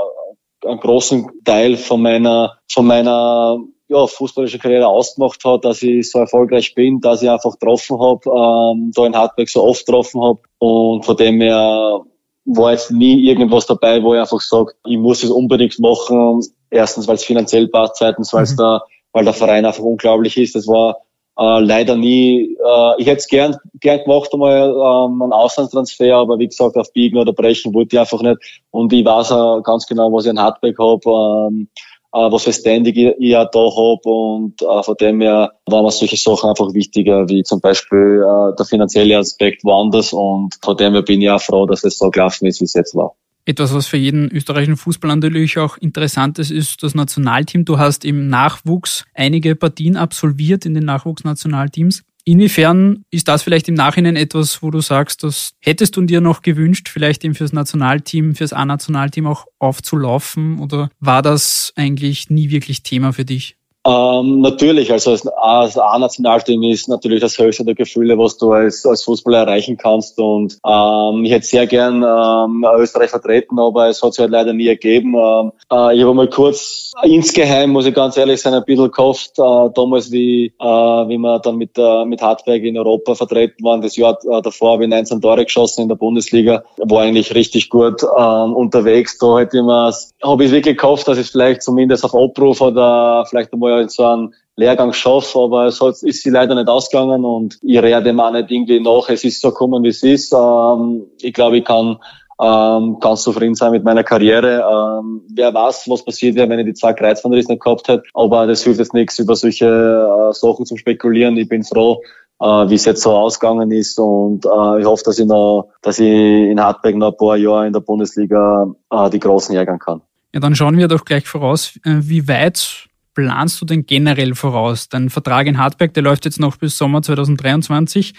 einen 0.67 0.81
großen 0.81 1.43
Teil 1.45 1.77
von 1.77 2.03
meiner, 2.03 2.59
von 2.71 2.87
meiner 2.87 3.59
ja, 3.89 4.07
fußballische 4.07 4.59
Karriere 4.59 4.89
ausgemacht 4.89 5.45
hat, 5.45 5.65
dass 5.65 5.83
ich 5.83 6.11
so 6.11 6.19
erfolgreich 6.19 6.75
bin, 6.75 7.01
dass 7.01 7.23
ich 7.23 7.31
einfach 7.31 7.53
getroffen 7.53 8.01
habe, 8.01 8.29
ähm, 8.29 8.91
da 8.95 9.07
in 9.07 9.17
Hartberg 9.17 9.49
so 9.49 9.63
oft 9.63 9.87
getroffen 9.87 10.23
habe. 10.23 10.41
Und 10.59 11.05
von 11.05 11.17
dem 11.17 11.41
her 11.41 12.01
war 12.47 12.73
jetzt 12.73 12.91
nie 12.91 13.29
irgendwas 13.29 13.67
dabei, 13.67 14.03
wo 14.03 14.15
ich 14.15 14.21
einfach 14.21 14.41
sage, 14.41 14.73
ich 14.87 14.99
muss 14.99 15.23
es 15.23 15.31
unbedingt 15.31 15.79
machen. 15.79 16.41
Erstens, 16.71 17.07
weil 17.07 17.17
es 17.17 17.25
finanziell 17.25 17.69
passt, 17.69 17.97
zweitens, 17.97 18.33
weil 18.33 18.45
es 18.45 18.53
mhm. 18.53 18.59
da, 18.59 18.83
weil 19.13 19.25
der 19.25 19.35
Verein 19.35 19.65
einfach 19.65 19.83
unglaublich 19.83 20.37
ist. 20.37 20.57
Das 20.57 20.67
war 20.67 20.97
äh, 21.39 21.61
leider 21.61 21.97
nie, 21.97 22.57
äh, 22.57 22.93
ich 22.99 23.07
hätte 23.07 23.19
es 23.19 23.29
gern, 23.29 23.57
gern 23.81 24.03
gemacht, 24.03 24.31
einmal 24.33 24.71
ähm, 24.71 25.23
einen 25.23 25.33
Auslandstransfer, 25.33 26.17
aber 26.17 26.39
wie 26.39 26.49
gesagt, 26.49 26.77
auf 26.77 26.93
Biegen 26.93 27.19
oder 27.19 27.33
Brechen 27.33 27.75
wollte 27.75 27.97
ich 27.97 28.01
einfach 28.01 28.23
nicht. 28.23 28.39
Und 28.71 28.93
ich 28.93 29.05
weiß 29.05 29.33
auch 29.33 29.61
ganz 29.63 29.87
genau, 29.87 30.13
was 30.13 30.25
ich 30.25 30.31
an 30.31 30.41
Hardback 30.41 30.79
habe, 30.79 31.49
ähm, 31.51 31.69
äh, 31.75 31.96
was 32.17 32.45
für 32.45 32.53
Standing 32.53 32.95
ich, 32.95 33.15
ich 33.19 33.37
auch 33.37 33.51
da 33.51 33.59
habe 33.59 34.09
und 34.09 34.63
äh, 34.63 34.83
von 34.83 34.95
dem 35.01 35.21
her 35.21 35.53
waren 35.67 35.85
mir 35.85 35.91
solche 35.91 36.17
Sachen 36.17 36.51
einfach 36.51 36.73
wichtiger, 36.73 37.29
wie 37.29 37.43
zum 37.43 37.61
Beispiel 37.61 38.23
äh, 38.23 38.57
der 38.57 38.67
finanzielle 38.67 39.19
Aspekt 39.19 39.65
woanders 39.65 40.13
und 40.13 40.57
von 40.63 40.77
dem 40.77 40.95
her 40.95 41.03
bin 41.03 41.21
ich 41.23 41.31
auch 41.31 41.41
froh, 41.41 41.67
dass 41.67 41.85
es 41.85 41.99
so 41.99 42.11
gelaufen 42.11 42.47
ist, 42.47 42.61
wie 42.61 42.65
es 42.65 42.75
jetzt 42.75 42.95
war. 42.95 43.15
Etwas, 43.45 43.73
was 43.73 43.87
für 43.87 43.97
jeden 43.97 44.29
österreichischen 44.33 44.77
Fußball 44.77 45.15
natürlich 45.15 45.57
auch 45.59 45.77
interessant 45.79 46.41
ist, 46.41 46.51
ist 46.51 46.83
das 46.83 46.97
Nationalteam. 46.97 47.65
Du 47.65 47.79
hast 47.79 48.05
im 48.05 48.27
Nachwuchs 48.27 49.05
einige 49.15 49.55
Partien 49.55 49.97
absolviert 49.97 50.67
in 50.67 50.75
den 50.75 50.85
Nachwuchsnationalteams. 50.85 52.03
Inwiefern 52.29 53.05
ist 53.13 53.29
das 53.29 53.45
vielleicht 53.45 53.69
im 53.69 53.75
Nachhinein 53.75 54.17
etwas, 54.17 54.61
wo 54.61 54.73
du 54.73 54.81
sagst, 54.81 55.23
das 55.23 55.53
hättest 55.61 55.97
du 55.97 56.03
dir 56.03 56.21
noch 56.21 56.43
gewünscht, 56.43 56.89
vielleicht 56.89 57.25
eben 57.25 57.37
fürs 57.37 57.53
Nationalteam, 57.53 58.35
fürs 58.35 58.53
A-Nationalteam 58.53 59.29
auch 59.29 59.47
aufzulaufen? 59.61 60.59
Oder 60.59 60.91
war 60.99 61.23
das 61.23 61.73
eigentlich 61.77 62.29
nie 62.29 62.51
wirklich 62.51 62.83
Thema 62.83 63.13
für 63.13 63.25
dich? 63.25 63.57
Ähm, 63.87 64.41
natürlich, 64.41 64.91
also 64.91 65.13
als, 65.13 65.27
als 65.29 65.79
A-Nationalteam 65.79 66.63
ist 66.65 66.89
natürlich 66.89 67.21
das 67.21 67.39
höchste 67.39 67.65
der 67.65 67.77
Gefühle, 67.77 68.19
was 68.19 68.37
du 68.37 68.51
als, 68.51 68.85
als 68.85 69.05
Fußballer 69.05 69.39
erreichen 69.39 69.77
kannst. 69.77 70.19
Und 70.19 70.59
ähm, 70.67 71.25
ich 71.25 71.31
hätte 71.31 71.47
sehr 71.47 71.69
gern 71.69 72.03
ähm, 72.03 72.67
Österreich 72.79 73.11
vertreten, 73.11 73.61
aber 73.61 73.89
es 73.89 74.03
hat 74.03 74.15
sich 74.15 74.23
halt 74.23 74.33
leider 74.33 74.53
nie 74.53 74.67
ergeben. 74.67 75.15
Ähm, 75.15 75.53
äh, 75.71 75.97
ich 75.97 76.03
habe 76.03 76.15
mal 76.15 76.29
kurz 76.29 76.93
insgeheim, 77.05 77.71
muss 77.71 77.87
ich 77.87 77.95
ganz 77.95 78.17
ehrlich 78.17 78.41
sein, 78.41 78.55
ein 78.55 78.65
bisschen 78.65 78.91
gehofft, 78.91 79.39
äh, 79.39 79.71
damals 79.75 80.11
wie, 80.11 80.47
äh, 80.47 80.65
wie 80.65 81.19
wir 81.19 81.39
dann 81.39 81.57
mit, 81.57 81.79
äh, 81.79 82.05
mit 82.07 82.21
Hartberg 82.21 82.65
in 82.65 82.77
Europa 82.77 83.15
vertreten 83.15 83.63
waren. 83.65 83.83
Das 83.83 83.97
Jahr 83.97 84.19
äh, 84.25 84.43
davor 84.43 84.73
habe 84.73 84.85
ich 84.85 84.91
19 84.91 85.21
Tore 85.21 85.45
geschossen 85.45 85.83
in 85.83 85.89
der 85.89 85.95
Bundesliga, 85.95 86.65
war 86.79 87.03
eigentlich 87.03 87.33
richtig 87.37 87.71
gut 87.71 88.03
ähm, 88.03 88.55
unterwegs. 88.55 89.17
Da 89.19 89.39
hätte 89.39 89.59
ich 89.59 89.63
mir, 89.63 89.93
habe 90.25 90.45
ich 90.45 90.51
wirklich 90.51 90.77
gehofft, 90.77 91.07
dass 91.07 91.19
ich 91.19 91.29
vielleicht 91.29 91.63
zumindest 91.63 92.05
auf 92.05 92.15
Abruf 92.17 92.61
oder 92.61 93.25
vielleicht 93.29 93.53
einmal 93.53 93.76
in 93.81 93.89
so 93.89 94.05
einen 94.05 94.35
Lehrgang 94.57 94.93
schaffe, 94.93 95.39
aber 95.39 95.67
es 95.67 95.81
hat, 95.81 96.03
ist 96.03 96.23
sie 96.23 96.31
leider 96.31 96.55
nicht 96.55 96.69
ausgegangen 96.69 97.25
und 97.25 97.59
ich 97.63 97.79
rede 97.79 98.03
dem 98.03 98.21
auch 98.21 98.33
nicht 98.33 98.51
irgendwie 98.51 98.81
nach. 98.81 99.09
Es 99.09 99.25
ist 99.25 99.41
so 99.41 99.51
gekommen, 99.51 99.83
wie 99.83 99.89
es 99.89 100.03
ist. 100.03 100.33
Ähm, 100.33 101.05
ich 101.21 101.35
glaube, 101.35 101.59
ich 101.59 101.65
kann 101.65 101.99
ähm, 102.41 102.99
ganz 103.01 103.23
zufrieden 103.23 103.55
sein 103.55 103.73
mit 103.73 103.85
meiner 103.85 104.05
Karriere. 104.05 104.61
Ähm, 104.61 105.23
wer 105.35 105.53
weiß, 105.53 105.89
was 105.89 106.05
passiert 106.05 106.37
wäre, 106.37 106.49
wenn 106.49 106.59
ich 106.59 106.67
die 106.67 106.75
zwei 106.75 106.93
Kreuzbandrisse 106.93 107.53
nicht 107.53 107.63
gehabt 107.63 107.89
hätte. 107.89 108.05
Aber 108.15 108.47
das 108.47 108.63
hilft 108.63 108.79
jetzt 108.79 108.95
nichts, 108.95 109.19
über 109.19 109.37
solche 109.37 109.67
äh, 109.67 110.33
Sachen 110.33 110.67
zu 110.67 110.77
spekulieren. 110.77 111.37
Ich 111.37 111.49
bin 111.49 111.63
froh, 111.63 112.01
äh, 112.41 112.47
wie 112.47 112.75
es 112.75 112.85
jetzt 112.85 113.03
so 113.03 113.13
ausgegangen 113.13 113.71
ist 113.71 113.99
und 113.99 114.45
äh, 114.45 114.81
ich 114.81 114.87
hoffe, 114.87 115.05
dass 115.05 115.19
ich 115.19 115.27
noch, 115.27 115.71
dass 115.83 115.99
ich 115.99 116.09
in 116.09 116.61
Hartberg 116.61 116.97
noch 116.97 117.13
ein 117.13 117.17
paar 117.17 117.37
Jahre 117.37 117.67
in 117.67 117.73
der 117.73 117.81
Bundesliga 117.81 118.67
äh, 118.91 119.11
die 119.11 119.21
Großen 119.21 119.55
ärgern 119.57 119.79
kann. 119.79 120.03
Ja, 120.35 120.41
dann 120.41 120.55
schauen 120.55 120.77
wir 120.77 120.89
doch 120.89 121.05
gleich 121.05 121.27
voraus, 121.27 121.79
äh, 121.85 121.97
wie 122.01 122.29
weit 122.29 122.89
planst 123.17 123.61
du 123.61 123.65
denn 123.65 123.87
generell 123.87 124.37
voraus? 124.37 124.89
Dein 124.89 125.11
Vertrag 125.11 125.49
in 125.49 125.59
Hartberg, 125.59 125.93
der 125.95 126.05
läuft 126.05 126.25
jetzt 126.25 126.39
noch 126.39 126.57
bis 126.57 126.79
Sommer 126.79 127.03
2023. 127.03 128.15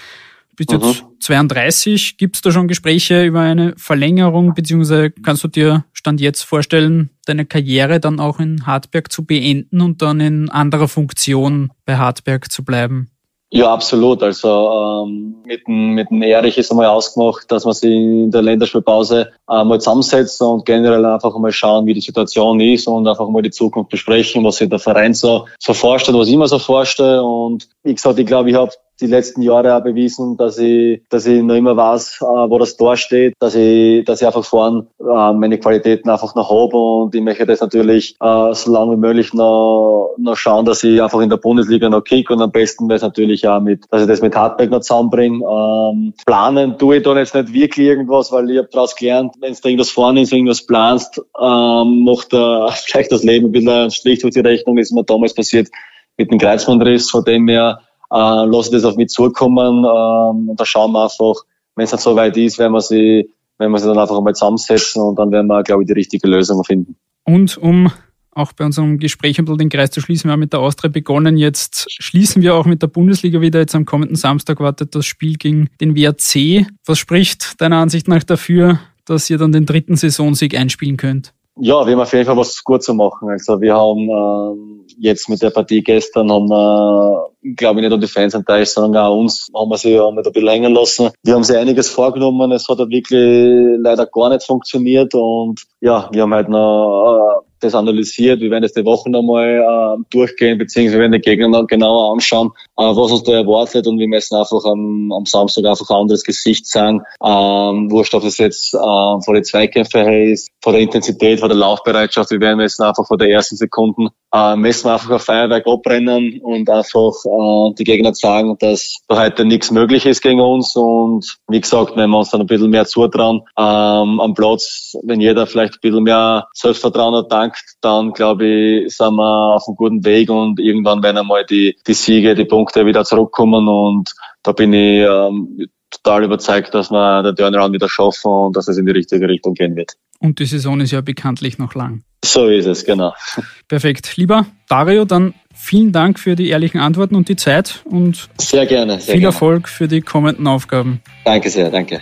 Bist 0.58 0.72
mhm. 0.72 0.80
jetzt 0.82 1.06
32. 1.22 2.18
Gibt 2.18 2.36
es 2.36 2.42
da 2.42 2.52
schon 2.52 2.68
Gespräche 2.68 3.24
über 3.24 3.42
eine 3.42 3.74
Verlängerung, 3.78 4.56
beziehungsweise 4.56 5.12
kannst 5.12 5.44
du 5.44 5.48
dir 5.48 5.86
Stand 5.94 6.20
jetzt 6.20 6.42
vorstellen, 6.42 7.12
deine 7.26 7.46
Karriere 7.46 8.00
dann 8.00 8.20
auch 8.20 8.40
in 8.40 8.66
Hartberg 8.66 9.12
zu 9.12 9.24
beenden 9.24 9.82
und 9.82 10.02
dann 10.02 10.20
in 10.20 10.50
anderer 10.50 10.88
Funktion 10.88 11.72
bei 11.86 11.98
Hartberg 11.98 12.52
zu 12.52 12.66
bleiben? 12.66 13.12
Ja, 13.50 13.74
absolut. 13.74 14.22
Also 14.24 15.06
ähm, 15.08 15.38
mit, 15.46 15.66
dem, 15.68 15.94
mit 15.94 16.10
dem 16.10 16.22
Erich 16.22 16.58
ist 16.58 16.70
einmal 16.70 16.88
ausgemacht, 16.88 17.50
dass 17.50 17.64
man 17.64 17.74
sich 17.74 17.92
in 17.92 18.30
der 18.30 18.42
Länderspielpause 18.42 19.32
äh, 19.50 19.64
mal 19.64 19.80
zusammensetzt 19.80 20.42
und 20.42 20.66
generell 20.66 21.06
einfach 21.06 21.38
mal 21.38 21.54
schauen, 21.54 21.86
wie 21.86 21.94
die 21.94 22.02
Situation 22.02 22.60
ist 22.60 22.88
und 22.88 23.08
einfach 23.08 23.30
mal 23.30 23.42
die 23.42 23.52
Zukunft 23.52 23.90
besprechen, 23.90 24.44
was 24.44 24.58
sich 24.58 24.70
der 24.70 24.80
Verein 24.80 25.14
so, 25.14 25.48
so 25.60 25.74
vorstellt, 25.74 26.18
was 26.18 26.28
ich 26.28 26.36
mir 26.36 26.48
so 26.48 26.60
vorstelle. 26.60 27.24
Und 27.24 27.70
wie 27.84 27.96
gesagt, 27.96 28.20
ich 28.20 28.26
glaube, 28.26 28.50
ich 28.50 28.56
habe 28.58 28.72
die 29.00 29.08
letzten 29.08 29.42
Jahre 29.42 29.76
auch 29.76 29.84
bewiesen, 29.84 30.38
dass 30.38 30.58
ich, 30.58 31.02
dass 31.10 31.26
ich 31.26 31.42
noch 31.42 31.56
immer 31.56 31.78
weiß, 31.78 32.20
äh, 32.22 32.26
wo 32.26 32.58
das 32.58 32.78
Tor 32.78 32.98
steht, 32.98 33.36
dass 33.40 33.56
ich, 33.56 34.04
dass 34.06 34.22
ich 34.22 34.28
einfach 34.28 34.44
vorn 34.44 34.88
äh, 35.00 35.34
meine 35.34 35.60
Qualitäten 35.60 36.10
einfach 36.10 36.36
noch 36.36 36.50
habe 36.50 36.78
und 36.78 37.16
ich 37.16 37.22
möchte 37.22 37.46
das 37.46 37.62
natürlich 37.62 38.16
äh, 38.20 38.54
so 38.54 38.72
lange 38.72 38.94
wie 38.94 39.00
möglich 39.00 39.34
noch, 39.34 40.16
noch 40.18 40.36
schauen, 40.36 40.66
dass 40.66 40.84
ich 40.84 41.02
einfach 41.02 41.20
in 41.20 41.30
der 41.30 41.38
Bundesliga 41.38 41.90
noch 41.90 42.04
kick 42.04 42.30
und 42.30 42.42
am 42.42 42.52
besten 42.52 42.88
wäre 42.88 42.98
es 42.98 43.04
natürlich 43.04 43.48
auch 43.48 43.62
mit, 43.62 43.86
dass 43.92 44.02
ich 44.02 44.08
das 44.08 44.22
mit 44.22 44.36
Hartberg 44.36 44.72
noch 44.72 44.82
zusammenbringe. 44.82 45.44
Ähm, 45.46 46.14
planen 46.26 46.78
tue 46.78 46.98
ich 46.98 47.04
da 47.04 47.18
jetzt 47.18 47.36
nicht 47.36 47.54
wirklich 47.54 47.88
irgendwas, 47.88 48.32
weil 48.32 48.50
ich 48.50 48.58
habe 48.58 48.70
daraus 48.72 48.96
gelernt, 48.96 49.36
wenn 49.40 49.54
du 49.54 49.60
irgendwas 49.68 49.92
vorne 49.92 50.22
ist, 50.22 50.34
irgendwas 50.34 50.66
planst, 50.66 51.22
ähm, 51.40 52.04
macht 52.04 52.34
äh, 52.34 52.68
vielleicht 52.86 53.12
das 53.12 53.24
Leben 53.24 53.48
ein 53.48 53.52
bisschen 53.52 53.70
ein 53.70 53.92
Strich 53.92 54.20
durch 54.20 54.34
die 54.34 54.40
Rechnung, 54.40 54.78
ist 54.78 54.92
mir 54.92 55.04
damals 55.04 55.34
passiert 55.34 55.70
mit 56.18 56.32
dem 56.32 56.40
Kreuzbandriss, 56.40 57.12
von 57.12 57.24
dem 57.24 57.48
her 57.48 57.80
äh, 58.12 58.46
lasse 58.46 58.72
das 58.72 58.86
auf 58.86 58.96
mich 58.96 59.10
zukommen 59.10 59.86
ähm, 59.86 60.50
und 60.50 60.60
da 60.60 60.66
schauen 60.66 60.92
wir 60.92 61.04
einfach, 61.04 61.36
wenn 61.76 61.86
es 61.86 61.92
nicht 61.92 62.02
so 62.02 62.16
weit 62.16 62.38
ist, 62.38 62.60
wenn 62.60 62.72
wir 62.72 62.82
sie, 62.82 63.30
wenn 63.58 63.72
wir 63.72 63.80
sie 63.80 63.88
dann 63.88 64.00
einfach 64.00 64.20
mal 64.22 64.34
zusammensetzen 64.34 65.02
und 65.02 65.18
dann 65.18 65.32
werden 65.32 65.48
wir, 65.48 65.64
glaube 65.64 65.84
ich, 65.84 65.88
die 65.88 65.94
richtige 65.94 66.28
Lösung 66.28 66.64
finden. 66.64 66.96
Und 67.24 67.58
um 67.58 67.92
auch 68.38 68.54
bei 68.54 68.66
unserem 68.66 69.00
Gespräch 69.00 69.40
ein 69.40 69.46
bisschen 69.46 69.58
den 69.58 69.70
Kreis 69.70 69.92
zu 69.92 70.00
schließen, 70.00 70.28
wir 70.28 70.34
haben 70.34 70.40
mit 70.40 70.54
der 70.54 70.60
Austria 70.60 70.90
begonnen, 70.90 71.38
jetzt 71.38 71.88
schließen 71.92 72.42
wir 72.42 72.56
auch 72.56 72.66
mit 72.66 72.82
der 72.82 72.88
Bundesliga 72.88 73.42
wieder. 73.42 73.60
Jetzt 73.60 73.76
am 73.76 73.86
kommenden 73.86 74.16
Samstag 74.16 74.60
wartet 74.60 74.94
das 74.94 75.06
Spiel 75.06 75.38
gegen 75.38 75.70
den 75.82 75.96
WRC. 75.96 76.68
Was 76.86 77.00
spricht 77.00 77.60
deiner 77.60 77.78
Ansicht 77.78 78.08
nach 78.08 78.24
dafür, 78.24 78.80
dass 79.06 79.30
ihr 79.30 79.38
dann 79.38 79.52
den 79.52 79.66
dritten 79.66 79.96
Saisonsieg 79.96 80.56
einspielen 80.56 80.98
könnt? 80.98 81.34
Ja, 81.60 81.86
wir 81.86 81.94
haben 81.94 82.02
auf 82.02 82.14
jeden 82.14 82.26
Fall 82.26 82.38
was 82.38 82.64
gut 82.64 82.84
zu 82.84 82.94
machen. 82.94 83.30
Also 83.30 83.60
wir 83.60 83.76
haben 83.76 84.10
äh, 84.10 84.94
jetzt 85.00 85.28
mit 85.30 85.42
der 85.42 85.50
Partie 85.50 85.82
gestern 85.82 86.32
haben 86.32 86.50
wir, 86.50 87.30
glaube 87.56 87.80
ich, 87.80 87.82
nicht 87.82 87.90
nur 87.90 88.00
die 88.00 88.08
Fans 88.08 88.34
enttäuscht, 88.34 88.74
sondern 88.74 89.06
auch 89.06 89.18
uns 89.18 89.48
haben 89.56 89.70
wir 89.70 89.78
sie 89.78 90.00
haben 90.00 90.16
wir 90.16 90.26
ein 90.26 90.32
bisschen 90.32 90.50
hängen 90.50 90.74
lassen. 90.74 91.10
Wir 91.24 91.34
haben 91.34 91.44
sie 91.44 91.58
einiges 91.58 91.90
vorgenommen, 91.90 92.52
es 92.52 92.68
hat 92.70 92.80
halt 92.80 92.92
wirklich 92.92 93.80
leider 93.82 94.06
gar 94.06 94.30
nicht 94.30 94.46
funktioniert 94.46 95.14
und 95.16 95.64
ja, 95.82 96.10
wir 96.12 96.24
haben 96.24 96.34
halt 96.34 96.50
noch 96.50 97.42
äh, 97.42 97.48
das 97.60 97.74
analysiert. 97.74 98.40
Wir 98.40 98.52
werden 98.52 98.64
jetzt 98.64 98.78
die 98.78 98.86
Woche 98.86 99.10
nochmal 99.10 99.98
äh, 100.00 100.04
durchgehen, 100.12 100.58
beziehungsweise 100.58 100.98
wir 100.98 101.02
werden 101.02 101.14
die 101.14 101.22
Gegner 101.22 101.48
noch 101.48 101.68
genauer 101.68 102.14
anschauen, 102.14 102.52
äh, 102.52 102.67
was 102.84 103.12
uns 103.12 103.24
da 103.24 103.34
erwartet 103.34 103.88
und 103.88 104.00
wir 104.00 104.08
müssen 104.08 104.36
einfach 104.36 104.64
am, 104.66 105.12
am 105.12 105.26
Samstag 105.26 105.66
einfach 105.66 105.90
ein 105.90 106.02
anderes 106.02 106.24
Gesicht 106.24 106.68
sagen. 106.68 107.02
Ähm, 107.24 107.92
wurscht, 107.92 108.14
ob 108.14 108.24
das 108.24 108.38
jetzt 108.38 108.74
äh, 108.74 108.78
vor 108.78 109.34
den 109.34 109.44
Zweikämpfe 109.44 110.00
her 110.00 110.32
ist, 110.32 110.50
vor 110.62 110.74
der 110.74 110.82
Intensität, 110.82 111.40
vor 111.40 111.50
der 111.50 111.58
Laufbereitschaft. 111.58 112.32
Wir 112.32 112.40
werden 112.40 112.60
jetzt 112.60 112.80
einfach 112.80 113.06
vor 113.06 113.18
der 113.18 113.30
ersten 113.30 113.56
Sekunden 113.56 114.10
äh, 114.34 114.56
messen 114.56 114.90
einfach 114.90 115.10
ein 115.12 115.20
Feuerwerk 115.20 115.66
abbrennen 115.68 116.42
und 116.42 116.70
einfach 116.70 117.14
äh, 117.26 117.74
die 117.78 117.84
Gegner 117.84 118.14
sagen, 118.14 118.58
dass 118.60 118.98
da 119.08 119.24
heute 119.24 119.46
nichts 119.46 119.72
möglich 119.72 120.06
ist 120.06 120.22
gegen 120.22 120.42
uns 120.42 120.76
und 120.76 121.38
wie 121.48 121.62
gesagt, 121.62 121.96
wenn 121.96 122.10
wir 122.10 122.18
uns 122.18 122.32
dann 122.32 122.42
ein 122.42 122.48
bisschen 122.48 122.70
mehr 122.70 122.86
zutrauen 122.86 123.42
ähm, 123.58 124.20
am 124.20 124.34
Platz, 124.34 124.98
wenn 125.04 125.22
jeder 125.22 125.48
vielleicht 125.48 125.76
ein 125.76 125.80
bisschen 125.82 126.04
mehr 126.04 126.48
Selbstvertrauen 126.54 127.16
hat, 127.16 127.54
dann 127.82 128.12
glaube 128.12 128.46
ich, 128.46 128.96
sind 128.96 129.16
wir 129.16 129.56
auf 129.56 129.68
einem 129.68 129.78
guten 129.78 130.06
Weg 130.06 130.30
und 130.30 130.60
irgendwann 130.60 131.04
werden 131.04 131.18
einmal 131.18 131.46
die, 131.46 131.78
die 131.88 131.94
Siege, 131.94 132.36
die 132.36 132.46
Punkte 132.68 132.86
wieder 132.86 133.04
zurückkommen 133.06 133.68
und 133.68 134.14
da 134.44 134.52
bin 134.52 134.74
ich 134.74 135.02
ähm, 135.02 135.68
total 135.90 136.26
überzeugt, 136.26 136.74
dass 136.74 136.92
wir 136.92 137.24
den 137.24 137.36
Turnaround 137.36 137.74
wieder 137.74 137.88
schaffen 137.88 138.32
und 138.32 138.58
dass 138.58 138.68
es 138.68 138.78
in 138.78 138.86
die 138.86 138.92
richtige 138.92 139.28
Richtung 139.28 139.54
gehen 139.54 139.76
wird. 139.76 139.94
Und 140.20 140.40
die 140.40 140.46
Saison 140.46 140.80
ist 140.82 140.92
ja 140.92 141.02
bekanntlich 141.02 141.58
noch 141.58 141.76
lang. 141.76 142.04
So 142.26 142.48
ist 142.48 142.66
es, 142.66 142.84
genau. 142.84 143.14
Perfekt. 143.68 144.18
Lieber 144.18 144.46
Dario, 144.68 145.06
dann 145.06 145.34
vielen 145.54 145.92
Dank 145.94 146.20
für 146.20 146.36
die 146.36 146.50
ehrlichen 146.50 146.80
Antworten 146.80 147.16
und 147.16 147.30
die 147.30 147.36
Zeit 147.36 147.84
und 147.86 148.28
sehr 148.38 148.66
gerne. 148.66 148.94
Sehr 148.94 149.14
viel 149.14 149.22
gerne. 149.22 149.26
Erfolg 149.28 149.70
für 149.70 149.88
die 149.88 150.02
kommenden 150.02 150.48
Aufgaben. 150.48 151.02
Danke 151.24 151.50
sehr, 151.50 151.70
danke. 151.70 152.02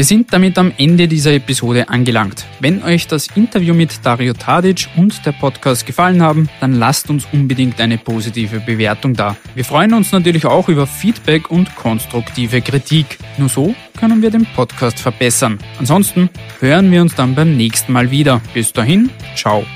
Wir 0.00 0.06
sind 0.06 0.32
damit 0.32 0.56
am 0.56 0.72
Ende 0.78 1.08
dieser 1.08 1.34
Episode 1.34 1.90
angelangt. 1.90 2.46
Wenn 2.58 2.82
euch 2.82 3.06
das 3.06 3.26
Interview 3.36 3.74
mit 3.74 4.00
Dario 4.02 4.32
Tadic 4.32 4.88
und 4.96 5.26
der 5.26 5.32
Podcast 5.32 5.84
gefallen 5.84 6.22
haben, 6.22 6.48
dann 6.58 6.72
lasst 6.72 7.10
uns 7.10 7.26
unbedingt 7.34 7.78
eine 7.82 7.98
positive 7.98 8.60
Bewertung 8.60 9.12
da. 9.12 9.36
Wir 9.54 9.62
freuen 9.62 9.92
uns 9.92 10.10
natürlich 10.10 10.46
auch 10.46 10.70
über 10.70 10.86
Feedback 10.86 11.50
und 11.50 11.76
konstruktive 11.76 12.62
Kritik. 12.62 13.18
Nur 13.36 13.50
so 13.50 13.74
können 13.98 14.22
wir 14.22 14.30
den 14.30 14.46
Podcast 14.46 14.98
verbessern. 14.98 15.58
Ansonsten 15.78 16.30
hören 16.60 16.90
wir 16.90 17.02
uns 17.02 17.14
dann 17.14 17.34
beim 17.34 17.54
nächsten 17.54 17.92
Mal 17.92 18.10
wieder. 18.10 18.40
Bis 18.54 18.72
dahin, 18.72 19.10
ciao. 19.36 19.66